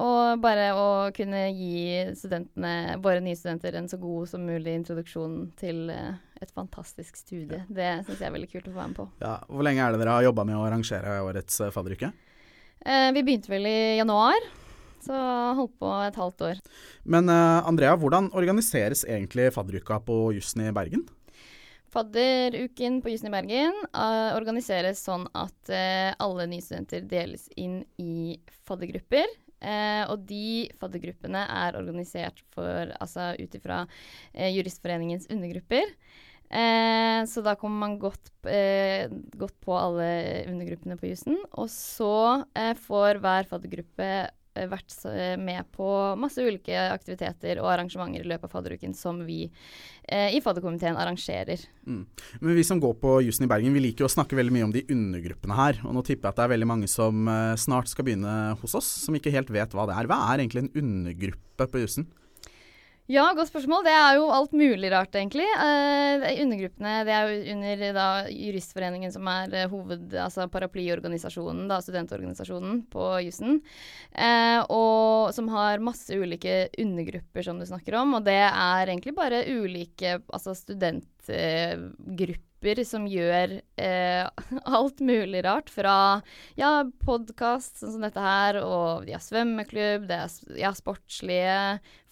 og 0.00 0.40
bare 0.40 0.70
å 0.76 0.88
kunne 1.16 1.46
gi 1.52 2.04
studentene, 2.16 2.96
våre 3.04 3.20
nye 3.24 3.36
studenter 3.36 3.76
en 3.76 3.90
så 3.92 4.00
god 4.00 4.32
som 4.32 4.48
mulig 4.48 4.78
introduksjon 4.80 5.38
til 5.60 5.90
eh, 5.92 6.16
et 6.40 6.52
fantastisk 6.56 7.20
studie. 7.20 7.62
Det 7.68 7.90
syns 8.06 8.20
jeg 8.20 8.28
er 8.30 8.36
veldig 8.38 8.52
kult 8.52 8.68
å 8.68 8.72
få 8.72 8.80
være 8.80 8.92
med 8.92 9.00
på. 9.02 9.08
Ja, 9.24 9.38
hvor 9.48 9.68
lenge 9.68 9.84
er 9.84 9.94
det 9.94 10.00
dere 10.02 10.18
har 10.18 10.28
jobba 10.30 10.48
med 10.48 10.58
å 10.58 10.66
arrangere 10.66 11.20
årets 11.24 11.60
uh, 11.60 11.72
fadderuke? 11.74 12.12
Eh, 12.84 13.08
vi 13.16 13.24
begynte 13.24 13.52
vel 13.52 13.68
i 13.68 13.78
januar. 14.00 14.52
Så 15.04 15.24
holdt 15.58 15.76
på 15.80 15.90
et 16.06 16.16
halvt 16.16 16.46
år. 16.48 16.62
Men 17.04 17.28
uh, 17.28 17.60
Andrea, 17.68 17.96
hvordan 18.00 18.30
organiseres 18.32 19.04
egentlig 19.04 19.50
fadderuka 19.54 20.00
på 20.06 20.32
jussen 20.36 20.64
i 20.64 20.72
Bergen? 20.74 21.04
Fadderuken 21.94 22.98
på 23.02 23.12
Jussen 23.12 23.28
i 23.28 23.34
Bergen 23.36 23.76
uh, 23.94 24.34
organiseres 24.34 24.98
sånn 25.04 25.28
at 25.30 25.70
uh, 25.70 26.10
alle 26.18 26.48
studenter 26.58 27.04
deles 27.06 27.46
inn 27.54 27.84
i 28.02 28.34
faddergrupper. 28.66 29.30
Uh, 29.62 30.02
og 30.10 30.24
de 30.26 30.66
faddergruppene 30.80 31.44
er 31.46 31.78
organisert 31.78 32.42
for, 32.52 32.90
altså 32.98 33.32
ut 33.38 33.54
ifra 33.54 33.84
Juristforeningens 34.34 35.30
undergrupper. 35.30 35.94
Så 37.26 37.40
da 37.42 37.54
kommer 37.58 37.80
man 37.80 37.94
godt, 37.98 38.28
godt 38.44 39.54
på 39.64 39.74
alle 39.74 40.04
undergruppene 40.52 40.94
på 41.00 41.08
jussen. 41.08 41.40
Og 41.56 41.66
så 41.72 42.44
får 42.84 43.18
hver 43.24 43.48
faddergruppe 43.50 44.10
vært 44.54 44.94
eh, 45.10 45.34
med 45.40 45.66
på 45.74 45.86
masse 46.20 46.42
ulike 46.42 46.78
aktiviteter 46.92 47.58
og 47.62 47.70
arrangementer 47.72 48.22
i 48.22 48.30
løpet 48.30 48.46
av 48.48 48.54
fadderuken 48.54 48.94
som 48.96 49.20
vi 49.26 49.42
eh, 49.48 50.36
i 50.36 50.40
fadderkomiteen 50.44 50.98
arrangerer. 51.00 51.64
Mm. 51.86 52.02
Men 52.40 52.58
vi 52.58 52.66
som 52.66 52.80
går 52.82 52.96
på 53.02 53.16
jussen 53.26 53.48
i 53.48 53.50
Bergen, 53.50 53.74
vi 53.74 53.82
liker 53.82 54.04
jo 54.04 54.10
å 54.10 54.14
snakke 54.14 54.38
veldig 54.38 54.54
mye 54.54 54.68
om 54.68 54.74
de 54.74 54.84
undergruppene 54.94 55.58
her. 55.58 55.80
Og 55.84 55.96
nå 55.96 56.04
tipper 56.06 56.28
jeg 56.28 56.34
at 56.34 56.40
det 56.40 56.46
er 56.46 56.54
veldig 56.54 56.70
mange 56.70 56.90
som 56.90 57.30
eh, 57.30 57.54
snart 57.60 57.90
skal 57.90 58.06
begynne 58.06 58.36
hos 58.62 58.76
oss, 58.78 58.90
som 59.06 59.18
ikke 59.18 59.34
helt 59.34 59.50
vet 59.54 59.74
hva 59.74 59.88
det 59.90 59.98
er. 59.98 60.10
Hva 60.10 60.20
er 60.30 60.44
egentlig 60.44 60.66
en 60.66 60.74
undergruppe 60.84 61.70
på 61.70 61.82
jussen? 61.84 62.08
Ja, 63.04 63.26
godt 63.36 63.50
spørsmål. 63.50 63.82
Det 63.84 63.92
er 63.92 64.14
jo 64.16 64.30
alt 64.32 64.54
mulig 64.56 64.88
rart, 64.88 65.12
egentlig. 65.12 65.44
Er 65.60 66.22
undergruppene 66.40 66.92
det 67.04 67.12
er 67.12 67.28
jo 67.28 67.52
under 67.52 67.82
da, 67.92 68.06
Juristforeningen, 68.32 69.12
som 69.12 69.28
er 69.28 69.52
eh, 69.52 69.68
hoved, 69.68 70.14
altså 70.16 70.46
paraplyorganisasjonen, 70.48 71.66
da, 71.68 71.82
studentorganisasjonen 71.84 72.80
på 72.88 73.10
jussen. 73.26 73.60
Eh, 74.16 74.64
og 74.72 75.36
som 75.36 75.52
har 75.52 75.84
masse 75.84 76.16
ulike 76.16 76.70
undergrupper, 76.80 77.44
som 77.44 77.60
du 77.60 77.68
snakker 77.68 78.00
om. 78.00 78.16
Og 78.16 78.24
det 78.24 78.40
er 78.40 78.88
egentlig 78.88 79.12
bare 79.20 79.44
ulike 79.52 80.22
altså 80.24 80.56
studentgrupper 80.56 82.53
som 82.86 83.06
gjør 83.06 83.58
eh, 83.76 84.24
alt 84.78 85.00
mulig 85.04 85.44
rart. 85.44 85.70
Fra 85.72 85.96
ja, 86.58 86.72
podkast 87.04 87.82
sånn 87.82 87.96
som 87.96 88.06
dette 88.06 88.22
her, 88.22 88.60
og 88.64 89.04
de 89.06 89.16
har 89.16 89.24
svømmeklubb, 89.24 90.08
det 90.08 90.20
er 90.24 90.60
ja, 90.62 90.72
sportslige, 90.76 91.58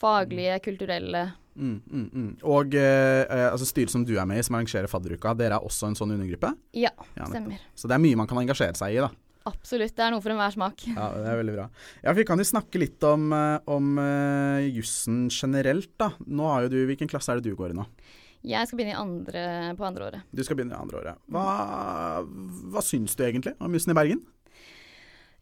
faglige, 0.02 0.60
kulturelle. 0.64 1.30
Mm, 1.56 1.80
mm, 1.84 2.06
mm. 2.12 2.30
Og 2.48 2.76
eh, 2.80 3.24
eh, 3.26 3.48
altså 3.50 3.66
styret 3.68 3.92
som 3.92 4.06
du 4.08 4.14
er 4.16 4.28
med 4.28 4.40
i, 4.40 4.44
som 4.46 4.56
arrangerer 4.56 4.88
fadderuka, 4.88 5.34
dere 5.36 5.58
er 5.58 5.66
også 5.66 5.90
en 5.90 5.98
sånn 5.98 6.14
undergruppe? 6.14 6.54
Ja, 6.76 6.94
Ja, 7.16 7.28
stemmer. 7.28 7.60
Så 7.76 7.90
det 7.90 7.98
er 7.98 8.04
mye 8.04 8.18
man 8.20 8.30
kan 8.30 8.40
engasjere 8.40 8.76
seg 8.78 8.96
i, 8.96 9.02
da. 9.04 9.12
Absolutt. 9.48 9.94
Det 9.96 10.04
er 10.04 10.12
noe 10.14 10.22
for 10.22 10.32
enhver 10.34 10.54
smak. 10.54 10.84
Ja, 10.98 11.10
det 11.18 11.28
er 11.28 11.40
veldig 11.40 11.56
bra. 11.56 11.68
Ja, 12.04 12.14
Vi 12.16 12.26
kan 12.28 12.40
jo 12.40 12.46
snakke 12.46 12.80
litt 12.82 13.02
om, 13.06 13.30
eh, 13.34 13.58
om 13.70 13.96
uh, 13.98 14.62
jussen 14.68 15.26
generelt, 15.32 15.92
da. 16.00 16.12
Nå 16.26 16.50
har 16.50 16.66
jo 16.66 16.74
du, 16.76 16.80
Hvilken 16.90 17.10
klasse 17.10 17.32
er 17.32 17.40
det 17.40 17.50
du 17.50 17.58
går 17.58 17.74
i 17.74 17.78
nå? 17.80 17.86
Jeg 18.42 18.66
skal 18.66 18.78
begynne 18.78 18.94
i 18.94 18.98
andre, 18.98 19.42
på 19.78 19.86
andre 19.86 20.06
året. 20.08 20.30
Du 20.34 20.42
skal 20.42 20.58
begynne 20.58 20.74
i 20.74 20.82
andre 20.82 20.98
året. 20.98 21.20
Hva, 21.30 22.22
hva 22.74 22.82
syns 22.82 23.14
du 23.14 23.22
egentlig 23.26 23.54
om 23.62 23.74
jussen 23.76 23.94
i 23.94 23.98
Bergen? 23.98 24.24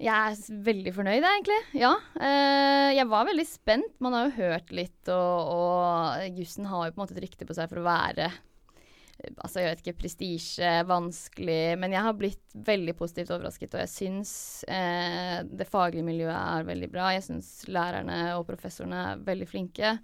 Jeg 0.01 0.33
er 0.33 0.61
veldig 0.65 0.93
fornøyd, 0.97 1.25
egentlig. 1.29 1.59
Ja. 1.77 1.93
Eh, 2.17 2.91
jeg 2.97 3.09
var 3.11 3.27
veldig 3.29 3.45
spent. 3.45 3.97
Man 4.01 4.17
har 4.17 4.29
jo 4.29 4.37
hørt 4.39 4.71
litt, 4.73 5.01
og, 5.13 5.51
og 5.53 6.39
jussen 6.39 6.69
har 6.71 6.87
jo 6.87 6.95
på 6.95 7.01
en 7.01 7.03
måte 7.03 7.17
et 7.19 7.25
rykte 7.27 7.49
på 7.49 7.57
seg 7.57 7.69
for 7.69 7.83
å 7.83 7.89
være 7.89 8.31
eh, 8.31 9.35
Altså, 9.37 9.61
jeg 9.61 9.69
vet 9.69 9.83
ikke, 9.83 9.99
prestisje, 10.01 10.71
vanskelig 10.89 11.77
Men 11.77 11.93
jeg 11.93 12.05
har 12.07 12.17
blitt 12.17 12.55
veldig 12.69 12.95
positivt 12.97 13.35
overrasket, 13.37 13.77
og 13.77 13.85
jeg 13.85 13.93
syns 13.93 14.33
eh, 14.65 15.43
det 15.45 15.69
faglige 15.69 16.07
miljøet 16.07 16.37
er 16.39 16.69
veldig 16.73 16.89
bra. 16.93 17.11
Jeg 17.19 17.27
syns 17.29 17.53
lærerne 17.69 18.23
og 18.39 18.47
professorene 18.49 19.03
er 19.11 19.27
veldig 19.29 19.51
flinke. 19.53 19.99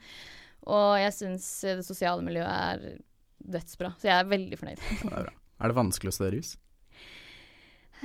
Og 0.67 0.97
jeg 0.99 1.15
syns 1.15 1.49
det 1.63 1.87
sosiale 1.87 2.25
miljøet 2.27 2.51
er 2.51 3.01
dødsbra. 3.57 3.93
Så 4.01 4.09
jeg 4.11 4.19
er 4.19 4.31
veldig 4.31 4.59
fornøyd. 4.61 4.81
Det 4.83 5.11
er 5.13 5.29
bra. 5.29 5.35
Er 5.57 5.73
det 5.73 5.79
vanskelig 5.79 6.13
å 6.13 6.17
studere 6.17 6.41
jus? 6.43 6.57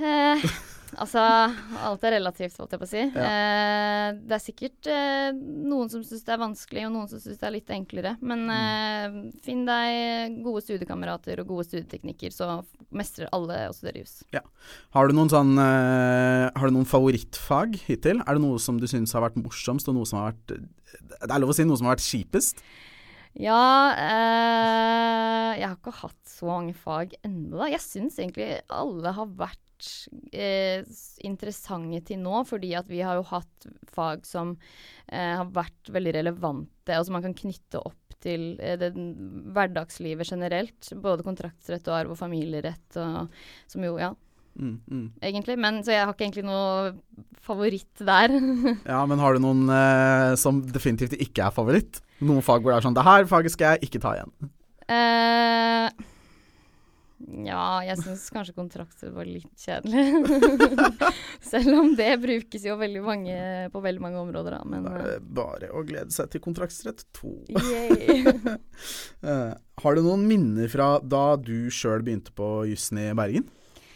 Eh, 0.02 0.44
altså, 1.02 1.22
alt 1.86 2.04
er 2.06 2.14
relativt, 2.16 2.56
holdt 2.60 2.74
jeg 2.74 2.80
på 2.82 2.86
å 2.88 2.90
si. 2.90 3.02
Eh, 3.06 4.08
det 4.18 4.36
er 4.36 4.42
sikkert 4.42 4.88
eh, 4.90 5.30
noen 5.36 5.90
som 5.92 6.02
syns 6.06 6.24
det 6.26 6.34
er 6.34 6.42
vanskelig, 6.42 6.84
og 6.88 6.94
noen 6.96 7.08
som 7.10 7.22
syns 7.22 7.40
det 7.40 7.48
er 7.48 7.54
litt 7.54 7.72
enklere. 7.74 8.14
Men 8.20 8.44
eh, 8.52 9.16
finn 9.44 9.64
deg 9.68 10.38
gode 10.44 10.64
studiekamerater 10.66 11.42
og 11.44 11.52
gode 11.54 11.68
studieteknikker, 11.70 12.34
så 12.34 12.60
mestrer 12.92 13.30
alle 13.32 13.64
å 13.70 13.76
studere 13.76 14.04
jus. 14.04 14.18
Har 14.96 15.08
du 15.08 15.16
noen 15.16 15.32
sånn 15.32 15.56
eh, 15.56 16.46
Har 16.52 16.68
du 16.68 16.76
noen 16.76 16.88
favorittfag 16.88 17.78
hittil? 17.86 18.20
Er 18.26 18.36
det 18.36 18.44
noe 18.44 18.60
som 18.62 18.80
du 18.80 18.88
syns 18.90 19.14
har 19.16 19.24
vært 19.24 19.40
morsomst, 19.40 19.88
og 19.88 19.96
noe 19.96 20.08
som 20.08 20.20
har 20.20 20.34
vært 20.34 20.58
Det 20.58 21.30
er 21.30 21.40
lov 21.40 21.54
å 21.54 21.56
si 21.56 21.64
noe 21.68 21.78
som 21.80 21.88
har 21.88 21.96
vært 21.96 22.10
kjipest? 22.10 22.64
Ja 23.40 23.92
eh, 23.96 25.50
Jeg 25.56 25.64
har 25.64 25.76
ikke 25.78 25.94
hatt 26.02 26.18
så 26.28 26.50
mange 26.50 26.74
fag 26.76 27.14
ennå, 27.24 27.56
da. 27.62 27.70
Jeg 27.72 27.80
syns 27.84 28.18
egentlig 28.20 28.58
alle 28.72 29.14
har 29.16 29.30
vært 29.38 29.60
eh, 30.32 30.82
interessante 31.26 32.02
til 32.10 32.22
nå, 32.22 32.42
fordi 32.48 32.74
at 32.78 32.90
vi 32.90 33.02
har 33.04 33.18
jo 33.18 33.26
hatt 33.30 33.68
fag 33.92 34.26
som 34.28 34.56
eh, 35.08 35.34
har 35.38 35.48
vært 35.54 35.92
veldig 35.92 36.16
relevante, 36.18 36.98
og 36.98 37.06
som 37.08 37.18
man 37.18 37.26
kan 37.26 37.36
knytte 37.38 37.82
opp 37.82 38.18
til 38.22 38.52
eh, 38.62 38.78
det 38.80 38.92
hverdagslivet 38.94 40.30
generelt. 40.34 40.92
Både 41.02 41.26
kontraktsrett 41.26 41.88
og 41.90 41.98
arv 41.98 42.14
og 42.14 42.20
familierett, 42.20 43.00
og, 43.00 43.32
som 43.70 43.88
jo, 43.88 43.96
ja, 44.02 44.12
Mm, 44.52 44.80
mm. 44.84 45.12
egentlig. 45.24 45.56
Men, 45.58 45.80
så 45.84 45.94
jeg 45.94 46.04
har 46.04 46.12
ikke 46.12 46.26
egentlig 46.26 46.44
noe 46.44 46.92
favoritt 47.42 48.02
der. 48.04 48.34
Ja, 48.92 49.02
men 49.08 49.22
har 49.22 49.32
du 49.32 49.40
noen 49.40 49.64
eh, 49.72 50.32
som 50.40 50.60
definitivt 50.74 51.16
ikke 51.16 51.46
er 51.46 51.54
favoritt? 51.54 52.02
Noen 52.22 52.44
fag 52.44 52.62
hvor 52.62 52.72
det 52.72 52.76
er 52.78 52.84
sånn 52.84 52.96
Det 52.96 53.06
her 53.06 53.24
faget 53.30 53.54
skal 53.54 53.74
jeg 53.74 53.88
ikke 53.88 54.02
ta 54.02 54.12
igjen. 54.18 54.34
Eh, 54.92 55.88
ja, 57.46 57.82
jeg 57.86 57.98
syns 58.02 58.24
kanskje 58.34 58.54
kontrakter 58.56 59.12
var 59.14 59.28
litt 59.28 59.50
kjedelig. 59.58 60.02
Selv 61.52 61.78
om 61.78 61.92
det 61.98 62.10
brukes 62.22 62.66
jo 62.66 62.76
veldig 62.80 63.02
mange, 63.04 63.36
på 63.72 63.82
veldig 63.84 64.02
mange 64.02 64.20
områder, 64.22 64.58
da. 64.58 64.62
Men 64.68 64.86
Da 64.86 64.94
er 64.98 65.08
det 65.08 65.34
bare 65.38 65.70
å 65.72 65.84
glede 65.86 66.14
seg 66.14 66.32
til 66.32 66.42
kontraktsrett 66.44 67.04
2. 67.18 67.32
eh, 69.28 69.52
har 69.82 69.96
du 69.96 70.02
noen 70.04 70.26
minner 70.28 70.70
fra 70.72 70.96
da 71.00 71.24
du 71.40 71.70
sjøl 71.72 72.04
begynte 72.04 72.34
på 72.36 72.54
jussen 72.70 73.00
i 73.02 73.10
Bergen? 73.16 73.46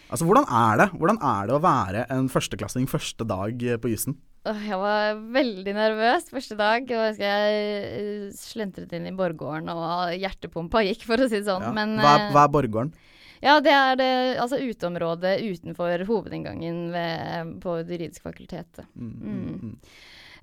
Altså, 0.06 0.23
hvordan 0.23 0.47
er 0.47 0.78
det 0.78 0.87
Hvordan 0.95 1.16
er 1.18 1.49
det 1.49 1.54
å 1.56 1.64
være 1.64 2.06
en 2.14 2.28
førsteklassing 2.30 2.87
første 2.90 3.26
dag 3.26 3.66
eh, 3.66 3.80
på 3.83 3.90
jussen? 3.90 4.21
Jeg 4.47 4.78
var 4.78 5.18
veldig 5.35 5.73
nervøs 5.75 6.28
første 6.30 6.56
dag. 6.59 6.87
Og 6.87 7.21
jeg 7.21 7.59
eh, 7.59 8.28
slentret 8.37 8.92
inn 8.97 9.09
i 9.11 9.14
Borggården, 9.16 9.73
og 9.73 10.14
hjertepumpa 10.14 10.85
gikk, 10.87 11.06
for 11.09 11.18
å 11.18 11.28
si 11.30 11.40
det 11.40 11.49
sånn. 11.49 11.66
Ja. 11.66 11.75
Men 11.75 11.99
hva, 11.99 12.14
er, 12.14 12.33
hva 12.37 12.47
er 12.47 12.54
Borggården? 12.54 12.95
Ja, 13.44 13.56
det 13.60 13.72
er 13.72 13.96
det 14.00 14.12
altså 14.42 14.60
uteområdet 14.62 15.38
utenfor 15.44 16.04
hovedinngangen 16.08 16.86
ved, 16.94 17.56
på 17.62 17.80
Det 17.82 17.98
juridiske 17.98 18.24
fakultetet. 18.24 18.86
Mm, 18.94 19.58
mm. 19.62 19.74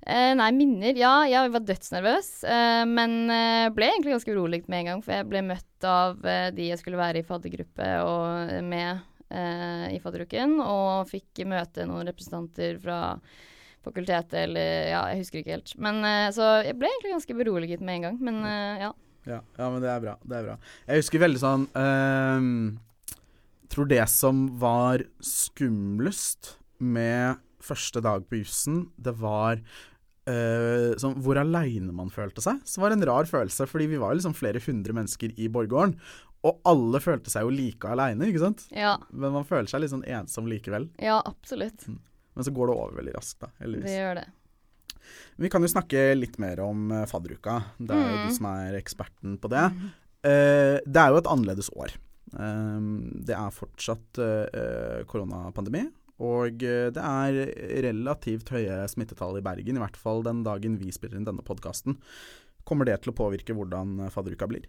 Eh, 0.04 0.34
nei, 0.36 0.50
minner. 0.52 0.92
Ja, 1.00 1.14
jeg 1.28 1.52
var 1.54 1.64
dødsnervøs. 1.64 2.28
Uh, 2.44 2.84
men 2.88 3.24
uh, 3.32 3.72
ble 3.72 3.88
egentlig 3.88 4.12
ganske 4.12 4.34
urolig 4.36 4.62
med 4.68 4.82
en 4.82 4.90
gang, 4.90 5.02
for 5.04 5.16
jeg 5.16 5.28
ble 5.30 5.40
møtt 5.48 5.88
av 5.88 6.20
de 6.56 6.68
jeg 6.70 6.80
skulle 6.80 7.00
være 7.00 7.20
i 7.20 7.26
faddergruppe 7.26 7.88
og 8.04 8.54
med 8.64 9.10
i 9.34 9.96
fadderuken, 9.98 10.52
og 10.62 11.08
fikk 11.10 11.40
møte 11.50 11.82
noen 11.88 12.06
representanter 12.06 12.76
fra 12.78 12.98
fakultetet, 13.82 14.36
eller 14.44 14.90
ja, 14.92 15.00
jeg 15.10 15.24
husker 15.24 15.40
ikke 15.40 15.56
helt. 15.56 15.72
Men 15.82 15.98
Så 16.36 16.44
jeg 16.62 16.76
ble 16.78 16.88
egentlig 16.92 17.16
ganske 17.16 17.36
beroliget 17.40 17.82
med 17.82 17.98
en 17.98 18.06
gang. 18.06 18.20
Men 18.22 18.38
ja. 18.78 18.92
Ja, 19.24 19.40
ja, 19.56 19.68
men 19.70 19.80
det 19.82 19.90
er 19.92 20.02
bra. 20.04 20.18
Det 20.22 20.36
er 20.38 20.48
bra. 20.48 20.58
Jeg 20.88 21.00
husker 21.00 21.22
veldig 21.22 21.40
sånn 21.40 21.64
ehm, 21.80 22.52
Tror 23.72 23.88
det 23.90 24.04
som 24.12 24.44
var 24.60 25.02
skumlest 25.24 26.54
med 26.84 27.40
første 27.64 28.02
dag 28.04 28.26
på 28.28 28.42
jussen, 28.42 28.84
det 29.00 29.14
var 29.18 29.56
uh, 29.56 30.92
sånn 31.00 31.16
hvor 31.24 31.40
aleine 31.40 31.94
man 31.96 32.12
følte 32.12 32.44
seg. 32.44 32.60
Så 32.62 32.78
det 32.78 32.84
var 32.84 32.94
en 32.94 33.06
rar 33.08 33.26
følelse, 33.30 33.66
fordi 33.70 33.88
vi 33.94 34.00
var 34.02 34.14
liksom 34.14 34.36
flere 34.36 34.62
hundre 34.62 34.94
mennesker 34.94 35.32
i 35.40 35.48
Borggården. 35.50 35.96
Og 36.44 36.60
alle 36.68 37.00
følte 37.00 37.32
seg 37.32 37.46
jo 37.46 37.54
like 37.56 37.88
aleine, 37.88 38.28
ikke 38.28 38.44
sant? 38.44 38.66
ja. 38.76 38.98
Men 39.10 39.32
man 39.38 39.48
føler 39.48 39.70
seg 39.70 39.82
litt 39.82 39.94
sånn 39.94 40.04
ensom 40.04 40.50
likevel. 40.50 40.90
Ja, 41.00 41.22
absolutt. 41.24 41.86
Men 41.88 42.46
så 42.46 42.52
går 42.54 42.68
det 42.68 42.76
over 42.76 42.98
veldig 43.00 43.16
raskt, 43.16 43.40
da. 43.40 43.50
Heldigvis. 43.62 43.88
Det 43.88 43.96
gjør 43.96 44.18
det. 44.20 44.26
Vi 45.40 45.50
kan 45.50 45.64
jo 45.64 45.70
snakke 45.70 46.14
litt 46.16 46.38
mer 46.42 46.60
om 46.64 46.90
eh, 46.92 47.06
fadderuka. 47.10 47.60
Det 47.78 47.94
er 47.94 48.02
jo 48.02 48.16
Mm. 48.16 48.28
du 48.28 48.34
som 48.36 48.46
er 48.52 48.78
eksperten 48.78 49.38
på 49.40 49.50
det. 49.50 49.64
Uh, 50.24 50.80
det 50.88 51.00
er 51.00 51.10
jo 51.12 51.18
et 51.20 51.28
annerledes 51.28 51.68
år. 51.76 51.92
Uh, 52.32 52.80
det 53.26 53.34
er 53.36 53.50
fortsatt 53.52 54.18
eh, 54.18 55.04
koronapandemi. 55.10 55.84
Og 56.24 56.62
det 56.62 57.02
er 57.02 57.36
relativt 57.82 58.48
høye 58.54 58.86
smittetall 58.86 59.40
i 59.40 59.42
Bergen, 59.42 59.74
i 59.76 59.82
hvert 59.82 59.96
fall 59.98 60.22
den 60.22 60.44
dagen 60.46 60.78
vi 60.78 60.92
spiller 60.94 61.18
inn 61.18 61.26
denne 61.26 61.42
podkasten. 61.42 61.96
Kommer 62.64 62.86
det 62.86 63.00
til 63.02 63.10
å 63.10 63.16
påvirke 63.18 63.52
hvordan 63.52 63.98
fadderuka 64.14 64.46
blir? 64.46 64.68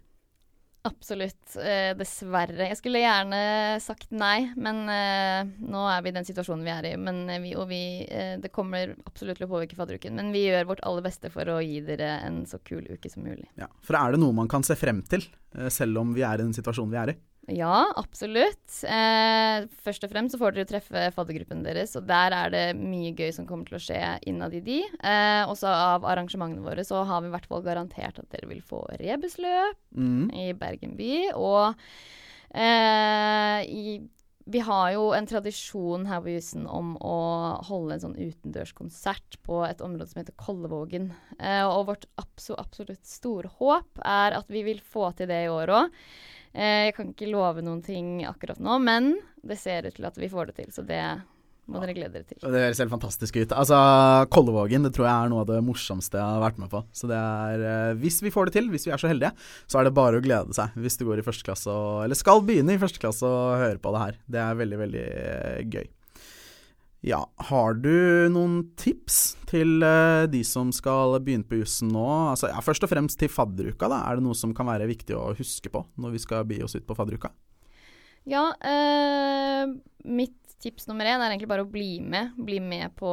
Absolutt. 0.86 1.56
Eh, 1.58 1.92
dessverre. 1.98 2.68
Jeg 2.70 2.78
skulle 2.78 3.02
gjerne 3.02 3.40
sagt 3.82 4.12
nei, 4.14 4.50
men 4.56 4.84
eh, 4.92 5.48
nå 5.66 5.82
er 5.90 6.04
vi 6.04 6.12
i 6.12 6.16
den 6.16 6.28
situasjonen 6.28 6.64
vi 6.66 6.72
er 6.72 6.88
i. 6.92 6.94
Men 7.00 7.24
eh, 7.32 7.40
vi, 7.42 7.54
og 7.58 7.68
vi, 7.70 7.82
eh, 8.06 8.36
det 8.42 8.52
kommer 8.54 8.94
absolutt 9.08 9.40
til 9.40 9.48
å 9.48 9.52
påvirke 9.52 9.78
fadderuken. 9.78 10.16
Men 10.18 10.32
vi 10.34 10.46
gjør 10.46 10.70
vårt 10.72 10.84
aller 10.86 11.06
beste 11.06 11.32
for 11.34 11.48
å 11.52 11.58
gi 11.64 11.80
dere 11.86 12.16
en 12.26 12.44
så 12.48 12.60
kul 12.62 12.86
uke 12.88 13.10
som 13.12 13.26
mulig. 13.26 13.48
Ja. 13.60 13.70
For 13.86 13.98
er 13.98 14.14
det 14.14 14.22
noe 14.22 14.36
man 14.36 14.50
kan 14.52 14.66
se 14.66 14.78
frem 14.78 15.02
til, 15.10 15.26
eh, 15.56 15.70
selv 15.74 16.02
om 16.02 16.14
vi 16.16 16.24
er 16.26 16.38
i 16.38 16.46
den 16.46 16.54
situasjonen 16.56 16.94
vi 16.94 17.02
er 17.02 17.14
i? 17.14 17.18
Ja, 17.46 17.84
absolutt. 17.94 18.80
Eh, 18.82 19.66
først 19.84 20.02
og 20.02 20.10
fremst 20.10 20.34
så 20.34 20.40
får 20.40 20.56
dere 20.56 20.66
treffe 20.66 21.04
faddergruppen 21.14 21.60
deres, 21.62 21.92
og 21.94 22.08
der 22.08 22.34
er 22.34 22.50
det 22.50 22.64
mye 22.80 23.12
gøy 23.14 23.30
som 23.36 23.46
kommer 23.46 23.68
til 23.68 23.78
å 23.78 23.82
skje 23.84 24.00
innad 24.26 24.56
i 24.58 24.62
de. 24.66 24.80
Eh, 24.82 25.44
også 25.46 25.70
av 25.70 26.08
arrangementene 26.10 26.64
våre 26.66 26.82
så 26.86 27.04
har 27.06 27.22
vi 27.22 27.30
i 27.30 27.34
hvert 27.36 27.46
fall 27.46 27.62
garantert 27.62 28.18
at 28.18 28.28
dere 28.34 28.50
vil 28.50 28.64
få 28.66 28.82
rebusløp 28.98 29.78
Mm. 29.94 30.26
i 30.34 30.50
Bergen 30.58 30.96
by. 30.98 31.12
Og 31.38 31.76
eh, 32.50 33.62
i, 33.70 33.96
vi 34.46 34.60
har 34.66 34.92
jo 34.94 35.08
en 35.16 35.26
tradisjon 35.30 36.06
her 36.10 36.22
på 36.24 36.34
Jussen 36.34 36.66
om 36.66 36.94
å 36.98 37.16
holde 37.68 37.96
en 37.96 38.04
sånn 38.08 38.18
utendørskonsert 38.18 39.38
på 39.46 39.62
et 39.68 39.82
område 39.84 40.10
som 40.10 40.22
heter 40.22 40.36
Kollevågen. 40.40 41.12
Eh, 41.38 41.64
og 41.66 41.88
vårt 41.92 42.06
absolutt 42.18 43.06
store 43.06 43.50
håp 43.58 44.02
er 44.04 44.36
at 44.38 44.50
vi 44.52 44.66
vil 44.66 44.82
få 44.82 45.12
til 45.18 45.30
det 45.30 45.44
i 45.46 45.52
år 45.52 45.74
òg. 45.78 46.00
Eh, 46.56 46.88
jeg 46.88 46.96
kan 46.96 47.12
ikke 47.12 47.28
love 47.28 47.64
noen 47.64 47.82
ting 47.84 48.20
akkurat 48.24 48.60
nå, 48.62 48.78
men 48.80 49.14
det 49.46 49.58
ser 49.60 49.88
ut 49.88 49.96
til 49.98 50.08
at 50.08 50.16
vi 50.16 50.30
får 50.32 50.50
det 50.50 50.62
til. 50.62 50.70
Så 50.72 50.84
det 50.88 51.02
må 51.66 51.80
dere 51.82 51.96
glede 51.96 52.14
dere 52.14 52.26
til. 52.28 52.38
Det 52.40 52.62
høres 52.62 52.80
helt 52.80 52.92
fantastisk 52.92 53.36
ut. 53.40 53.52
Altså, 53.52 53.78
Kollevågen 54.32 54.86
det 54.86 54.92
tror 54.96 55.08
jeg 55.08 55.14
er 55.14 55.32
noe 55.32 55.42
av 55.42 55.50
det 55.50 55.58
morsomste 55.66 56.20
jeg 56.20 56.36
har 56.36 56.44
vært 56.44 56.60
med 56.62 56.70
på. 56.72 56.80
Så 56.96 57.10
det 57.10 57.18
er 57.18 57.66
eh, 57.72 57.98
Hvis 58.00 58.22
vi 58.24 58.32
får 58.32 58.48
det 58.48 58.56
til, 58.56 58.70
hvis 58.72 58.86
vi 58.88 58.94
er 58.94 59.02
så 59.02 59.10
heldige, 59.10 59.34
så 59.66 59.80
er 59.80 59.88
det 59.88 59.96
bare 59.98 60.20
å 60.20 60.24
glede 60.24 60.56
seg. 60.56 60.78
Hvis 60.80 60.96
du 61.00 61.04
går 61.08 61.20
i 61.20 61.26
første 61.26 61.46
klasse 61.46 61.74
og 61.74 62.06
Eller 62.06 62.18
skal 62.18 62.44
begynne 62.46 62.76
i 62.76 62.80
første 62.82 63.02
klasse 63.02 63.28
og 63.28 63.60
høre 63.60 63.82
på 63.82 63.92
det 63.92 64.04
her. 64.04 64.18
Det 64.36 64.42
er 64.46 64.60
veldig, 64.62 64.80
veldig 64.86 65.06
eh, 65.10 65.60
gøy. 65.76 65.86
Ja, 67.06 67.20
har 67.52 67.76
du 67.78 68.26
noen 68.34 68.72
tips 68.74 69.36
til 69.46 69.78
uh, 69.84 70.26
de 70.26 70.40
som 70.42 70.72
skal 70.74 71.14
begynne 71.22 71.46
på 71.46 71.60
jussen 71.60 71.92
nå? 71.94 72.06
Altså, 72.32 72.48
ja, 72.50 72.58
først 72.64 72.82
og 72.82 72.90
fremst 72.90 73.20
til 73.20 73.30
fadderuka, 73.30 73.86
da. 73.92 74.00
Er 74.08 74.18
det 74.18 74.26
noe 74.26 74.34
som 74.34 74.50
kan 74.56 74.66
være 74.66 74.88
viktig 74.90 75.14
å 75.14 75.28
huske 75.38 75.70
på 75.70 75.84
når 76.02 76.16
vi 76.16 76.22
skal 76.24 76.48
bi 76.50 76.58
oss 76.66 76.74
ut 76.74 76.86
på 76.88 76.96
fadderuka? 76.98 77.30
Ja, 78.26 78.48
eh, 78.58 79.70
mitt 80.02 80.45
tips 80.62 80.86
nummer 80.88 81.06
én 81.06 81.20
er 81.20 81.30
egentlig 81.30 81.48
bare 81.50 81.64
å 81.66 81.68
bli 81.68 81.98
med. 82.00 82.32
Bli 82.40 82.58
med 82.64 82.94
på 82.96 83.10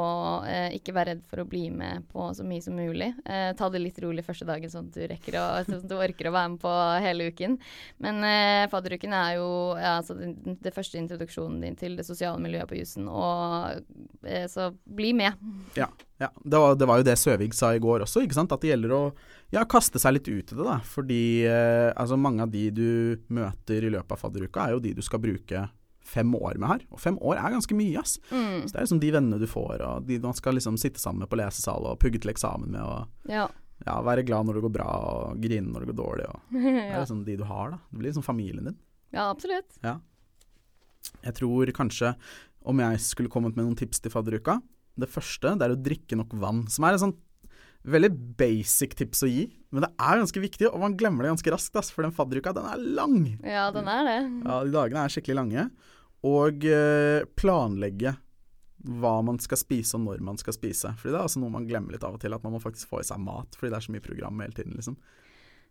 eh, 0.48 0.76
Ikke 0.78 0.94
vær 0.96 1.10
redd 1.12 1.24
for 1.28 1.44
å 1.44 1.48
bli 1.48 1.66
med 1.74 2.06
på 2.12 2.30
så 2.36 2.46
mye 2.48 2.64
som 2.64 2.78
mulig. 2.78 3.10
Eh, 3.26 3.52
ta 3.60 3.70
det 3.72 3.82
litt 3.84 4.00
rolig 4.04 4.24
første 4.26 4.48
dagen, 4.48 4.72
sånn 4.72 4.88
at 4.90 4.98
du 4.98 5.04
rekker 5.12 5.38
å, 5.40 5.46
sånn 5.68 5.82
at 5.82 5.90
du 5.90 5.98
orker 5.98 6.30
å 6.30 6.36
være 6.36 6.54
med 6.56 6.64
på 6.64 6.74
hele 7.04 7.28
uken. 7.34 7.58
Men 8.04 8.24
eh, 8.28 8.64
fadderuken 8.72 9.16
er 9.18 9.36
jo 9.40 9.50
ja, 9.76 9.98
altså 10.00 10.18
den, 10.20 10.58
første 10.74 11.02
introduksjonen 11.02 11.60
din 11.66 11.78
til 11.80 12.00
det 12.00 12.08
sosiale 12.08 12.42
miljøet 12.42 12.70
på 12.72 12.80
jussen, 12.80 13.12
og 13.12 13.84
eh, 14.24 14.48
så 14.52 14.72
bli 14.84 15.14
med. 15.18 15.38
Ja, 15.78 15.92
ja. 16.22 16.32
Det, 16.40 16.58
var, 16.58 16.76
det 16.80 16.88
var 16.88 17.02
jo 17.02 17.08
det 17.08 17.20
Søvig 17.20 17.52
sa 17.58 17.74
i 17.76 17.84
går 17.84 18.08
også, 18.08 18.24
ikke 18.24 18.40
sant? 18.40 18.56
at 18.56 18.64
det 18.64 18.72
gjelder 18.72 18.96
å 18.96 19.04
ja, 19.54 19.68
kaste 19.70 20.00
seg 20.02 20.16
litt 20.16 20.32
ut 20.32 20.52
i 20.54 20.56
det. 20.56 20.64
da. 20.64 20.80
Fordi 20.88 21.24
eh, 21.46 21.92
altså, 21.92 22.18
mange 22.18 22.48
av 22.48 22.52
de 22.54 22.68
du 22.74 22.90
møter 23.34 23.84
i 23.84 23.92
løpet 23.94 24.16
av 24.16 24.22
fadderuka, 24.24 24.66
er 24.66 24.78
jo 24.78 24.84
de 24.84 24.96
du 24.98 25.04
skal 25.06 25.22
bruke 25.22 25.68
fem 26.04 26.34
år 26.36 26.58
med 26.60 26.68
her. 26.70 26.82
Og 26.92 27.00
fem 27.00 27.18
år 27.24 27.40
er 27.40 27.54
ganske 27.56 27.76
mye, 27.78 27.98
ass. 28.02 28.18
Mm. 28.32 28.64
Så 28.68 28.72
det 28.74 28.78
er 28.80 28.86
liksom 28.88 29.00
de 29.04 29.12
vennene 29.16 29.40
du 29.42 29.48
får, 29.48 29.82
og 29.88 30.08
de 30.08 30.20
man 30.24 30.34
skal 30.38 30.58
liksom 30.58 30.78
sitte 30.82 31.00
sammen 31.02 31.24
med 31.24 31.30
på 31.32 31.40
lesesal 31.40 31.86
og 31.90 32.00
pugge 32.04 32.20
til 32.24 32.32
eksamen 32.34 32.70
med, 32.76 32.82
og 32.82 33.32
Ja. 33.32 33.48
ja, 33.86 33.96
være 34.04 34.26
glad 34.28 34.46
når 34.48 34.60
det 34.60 34.64
går 34.68 34.74
bra, 34.78 34.90
og 35.10 35.42
grine 35.42 35.72
når 35.72 35.86
det 35.86 35.92
går 35.94 36.00
dårlig. 36.04 36.28
Og 36.30 36.40
det 36.60 36.90
er 36.92 37.00
liksom 37.00 37.24
de 37.26 37.38
du 37.40 37.46
har, 37.50 37.72
da. 37.72 37.80
Det 37.92 38.00
blir 38.00 38.12
liksom 38.12 38.24
familien 38.28 38.66
din. 38.72 38.78
ja, 39.14 39.30
absolutt. 39.30 39.80
Jeg 41.24 41.36
tror 41.36 41.72
kanskje, 41.76 42.14
om 42.66 42.80
jeg 42.80 43.00
skulle 43.04 43.30
kommet 43.32 43.56
med 43.58 43.66
noen 43.66 43.76
tips 43.80 44.00
til 44.00 44.12
fadderuka 44.12 44.62
Det 44.96 45.10
første 45.12 45.52
det 45.60 45.66
er 45.66 45.74
å 45.76 45.82
drikke 45.84 46.16
nok 46.16 46.32
vann. 46.40 46.62
Som 46.72 46.86
er 46.88 46.94
et 46.96 47.02
sånt 47.04 47.18
veldig 47.84 48.12
basic 48.40 48.96
tips 49.00 49.24
å 49.26 49.30
gi, 49.30 49.48
men 49.74 49.86
det 49.86 49.90
er 49.92 50.20
ganske 50.22 50.44
viktig, 50.44 50.68
og 50.70 50.84
man 50.84 50.98
glemmer 51.00 51.26
det 51.26 51.34
ganske 51.34 51.54
raskt. 51.54 51.76
Ass, 51.80 51.92
for 51.94 52.06
den 52.06 52.14
fadderuka, 52.16 52.54
den 52.56 52.68
er 52.70 52.84
lang. 53.00 53.18
Ja, 53.42 53.70
den 53.76 53.90
er 53.92 54.06
det. 54.08 54.20
Ja, 54.46 54.60
De 54.64 54.76
dagene 54.76 55.04
er 55.04 55.14
skikkelig 55.14 55.40
lange. 55.40 55.66
Og 56.24 56.64
eh, 56.70 57.26
planlegge 57.36 58.14
hva 58.84 59.14
man 59.24 59.40
skal 59.40 59.60
spise 59.60 59.96
og 59.98 60.04
når 60.06 60.24
man 60.24 60.40
skal 60.40 60.56
spise. 60.56 60.92
Fordi 61.00 61.14
det 61.16 61.20
er 61.20 61.28
også 61.28 61.42
noe 61.42 61.52
man 61.54 61.68
glemmer 61.68 61.96
litt 61.96 62.04
av 62.06 62.16
og 62.16 62.24
til, 62.24 62.36
at 62.36 62.44
man 62.46 62.56
må 62.56 62.62
faktisk 62.64 62.92
få 62.92 63.02
i 63.02 63.08
seg 63.08 63.22
mat. 63.24 63.58
Fordi 63.58 63.72
det 63.74 63.80
er 63.80 63.86
så 63.88 63.96
mye 63.96 64.06
program 64.06 64.44
hele 64.44 64.56
tiden, 64.56 64.78
liksom. 64.80 64.98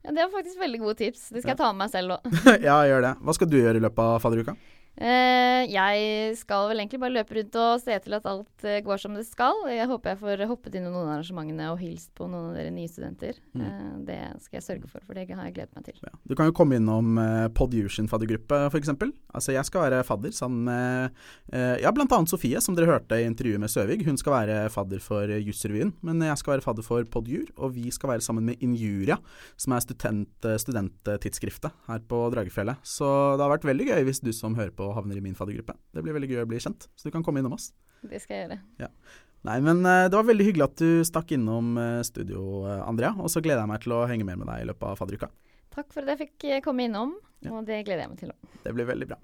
Ja, 0.03 0.11
det 0.11 0.25
var 0.25 0.33
faktisk 0.35 0.59
veldig 0.59 0.81
gode 0.83 0.97
tips. 0.99 1.29
Det 1.31 1.45
skal 1.45 1.55
jeg 1.55 1.61
ta 1.61 1.71
med 1.71 1.85
meg 1.85 1.93
selv 1.93 2.17
òg. 2.17 2.39
ja, 2.69 2.81
gjør 2.89 3.05
det. 3.07 3.13
Hva 3.23 3.35
skal 3.39 3.51
du 3.53 3.59
gjøre 3.61 3.79
i 3.79 3.85
løpet 3.85 4.03
av 4.03 4.23
fadderuka? 4.25 4.57
Eh, 5.01 5.65
jeg 5.73 6.35
skal 6.37 6.67
vel 6.69 6.83
egentlig 6.83 7.01
bare 7.01 7.15
løpe 7.15 7.37
rundt 7.39 7.57
og 7.57 7.81
se 7.81 7.95
til 8.05 8.17
at 8.19 8.27
alt 8.29 8.65
eh, 8.69 8.83
går 8.85 9.01
som 9.01 9.15
det 9.17 9.25
skal. 9.25 9.63
Jeg 9.73 9.89
håper 9.89 10.13
jeg 10.13 10.21
får 10.21 10.43
hoppet 10.51 10.77
inn 10.77 10.85
i 10.85 10.91
noen 10.91 11.07
av 11.07 11.15
arrangementene 11.15 11.71
og 11.73 11.81
hilst 11.81 12.11
på 12.19 12.27
noen 12.29 12.51
av 12.51 12.59
dere 12.59 12.73
nye 12.75 12.91
studenter. 12.91 13.39
Mm. 13.57 13.63
Eh, 13.65 13.87
det 14.11 14.19
skal 14.45 14.59
jeg 14.59 14.67
sørge 14.67 14.91
for, 14.91 15.05
for 15.07 15.17
det 15.17 15.25
har 15.33 15.49
jeg 15.49 15.57
gledet 15.57 15.79
meg 15.79 15.87
til. 15.89 15.97
Ja. 16.05 16.13
Du 16.29 16.37
kan 16.37 16.51
jo 16.51 16.57
komme 16.57 16.77
innom 16.77 17.17
eh, 17.23 17.47
Podusion 17.57 18.11
faddergruppe, 18.11 18.59
f.eks. 18.69 18.93
Altså, 19.33 19.55
jeg 19.57 19.69
skal 19.69 19.87
være 19.87 20.03
fadder 20.07 20.37
sammen 20.37 20.69
med 20.69 21.23
eh, 21.55 21.81
ja, 21.83 21.95
bl.a. 21.95 22.21
Sofie, 22.29 22.61
som 22.61 22.77
dere 22.77 22.91
hørte 22.93 23.17
i 23.17 23.27
intervjuet 23.27 23.65
med 23.65 23.73
Søvig. 23.73 24.03
Hun 24.05 24.21
skal 24.21 24.37
være 24.37 24.61
fadder 24.75 25.01
for 25.03 25.33
Jussrevyen, 25.41 25.95
men 26.05 26.21
jeg 26.29 26.37
skal 26.41 26.59
være 26.59 26.67
fadder 26.69 26.87
for 26.87 27.09
Podjur. 27.09 27.49
Og 27.57 27.79
vi 27.79 27.89
skal 27.95 28.13
være 28.13 28.27
sammen 28.29 28.45
med 28.51 28.61
Injuria, 28.61 29.17
som 29.57 29.73
er 29.73 29.87
student, 29.87 30.53
studenttidsskriftet 30.61 31.73
her 31.89 32.05
på 32.09 32.23
Dragefjellet. 32.35 32.85
Så 32.85 33.09
det 33.39 33.47
har 33.47 33.57
vært 33.57 33.69
veldig 33.73 33.89
gøy 33.89 34.09
hvis 34.11 34.21
du 34.21 34.31
som 34.37 34.59
hører 34.59 34.75
på 34.77 34.82
havner 34.97 35.19
i 35.19 35.25
min 35.25 35.37
faddergruppe. 35.39 35.75
Det 35.95 36.03
blir 36.05 36.17
veldig 36.17 36.31
gøy 36.33 36.43
å 36.45 36.49
bli 36.51 36.61
kjent, 36.63 36.89
så 36.97 37.09
du 37.09 37.15
kan 37.15 37.25
komme 37.27 37.43
innom 37.43 37.55
oss. 37.57 37.71
Det 38.03 38.19
skal 38.23 38.37
jeg 38.37 38.49
gjøre. 38.49 38.91
Nei, 39.47 39.57
men 39.65 39.81
eh, 39.87 40.05
det 40.11 40.15
var 40.19 40.27
veldig 40.29 40.45
hyggelig 40.47 40.67
at 40.69 40.83
du 40.83 41.03
stakk 41.07 41.33
innom 41.35 41.73
eh, 41.83 42.01
studio, 42.07 42.43
eh, 42.71 42.83
Andrea. 42.87 43.11
Og 43.19 43.31
så 43.33 43.43
gleder 43.43 43.65
jeg 43.65 43.71
meg 43.73 43.83
til 43.83 43.95
å 43.97 44.03
henge 44.11 44.27
mer 44.27 44.39
med 44.39 44.51
deg 44.53 44.63
i 44.63 44.69
løpet 44.71 44.87
av 44.91 44.99
fadderuka. 45.01 45.31
Takk 45.75 45.89
for 45.95 46.05
at 46.05 46.13
jeg 46.15 46.29
fikk 46.29 46.49
komme 46.67 46.87
innom, 46.87 47.17
Ja. 47.43 47.51
og 47.57 47.65
det 47.67 47.81
gleder 47.87 48.05
jeg 48.05 48.13
meg 48.13 48.21
til 48.21 48.35
òg. 48.35 48.51
Det 48.63 48.75
blir 48.77 48.87
veldig 48.87 49.09
bra. 49.11 49.19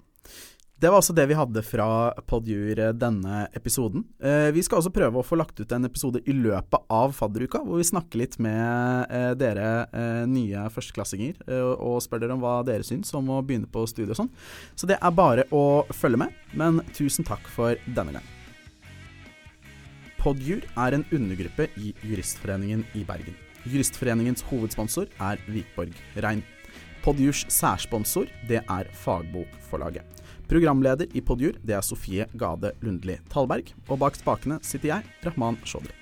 Det 0.79 0.87
var 0.87 1.01
altså 1.01 1.11
det 1.11 1.25
vi 1.27 1.35
hadde 1.35 1.59
fra 1.67 1.85
Podjur 2.23 2.79
denne 2.95 3.39
episoden. 3.57 4.05
Eh, 4.23 4.47
vi 4.55 4.61
skal 4.63 4.79
også 4.79 4.93
prøve 4.95 5.19
å 5.19 5.25
få 5.27 5.35
lagt 5.35 5.57
ut 5.59 5.73
en 5.75 5.83
episode 5.83 6.21
i 6.23 6.31
løpet 6.31 6.85
av 6.95 7.11
fadderuka, 7.17 7.59
hvor 7.65 7.81
vi 7.81 7.87
snakker 7.89 8.21
litt 8.21 8.37
med 8.39 9.11
eh, 9.11 9.33
dere 9.35 9.65
eh, 9.91 10.21
nye 10.31 10.61
førsteklassinger 10.71 11.41
og 11.83 11.97
spør 12.05 12.21
dere 12.23 12.37
om 12.37 12.45
hva 12.45 12.61
dere 12.63 12.87
syns 12.87 13.11
om 13.17 13.27
å 13.27 13.41
begynne 13.43 13.67
på 13.67 13.83
studiet 13.91 14.13
og 14.15 14.21
sånn. 14.21 14.31
Så 14.79 14.87
det 14.87 14.95
er 15.03 15.17
bare 15.17 15.43
å 15.51 15.83
følge 15.91 16.21
med, 16.21 16.37
men 16.55 16.79
tusen 16.95 17.27
takk 17.27 17.51
for 17.51 17.75
denne 17.97 18.15
gang. 18.15 18.29
Podjur 20.21 20.63
er 20.79 20.95
en 20.95 21.03
undergruppe 21.11 21.67
i 21.75 21.91
Juristforeningen 22.07 22.85
i 22.95 23.03
Bergen. 23.07 23.35
Juristforeningens 23.67 24.47
hovedsponsor 24.47 25.11
er 25.27 25.43
Vikborg 25.51 25.99
Rein. 26.23 26.45
Podjurs 27.03 27.43
særsponsor 27.51 28.31
det 28.47 28.63
er 28.63 28.89
Fagbokforlaget. 29.03 30.07
Programleder 30.49 31.05
i 31.13 31.21
Podjur 31.21 31.59
det 31.61 31.75
er 31.77 31.85
Sofie 31.85 32.25
Gade 32.33 32.73
Lundli 32.81 33.19
Talberg, 33.29 33.69
og 33.85 34.01
bak 34.01 34.17
spakene 34.17 34.57
sitter 34.65 34.95
jeg, 34.95 35.17
Rahman 35.27 35.61
Shodri. 35.61 35.98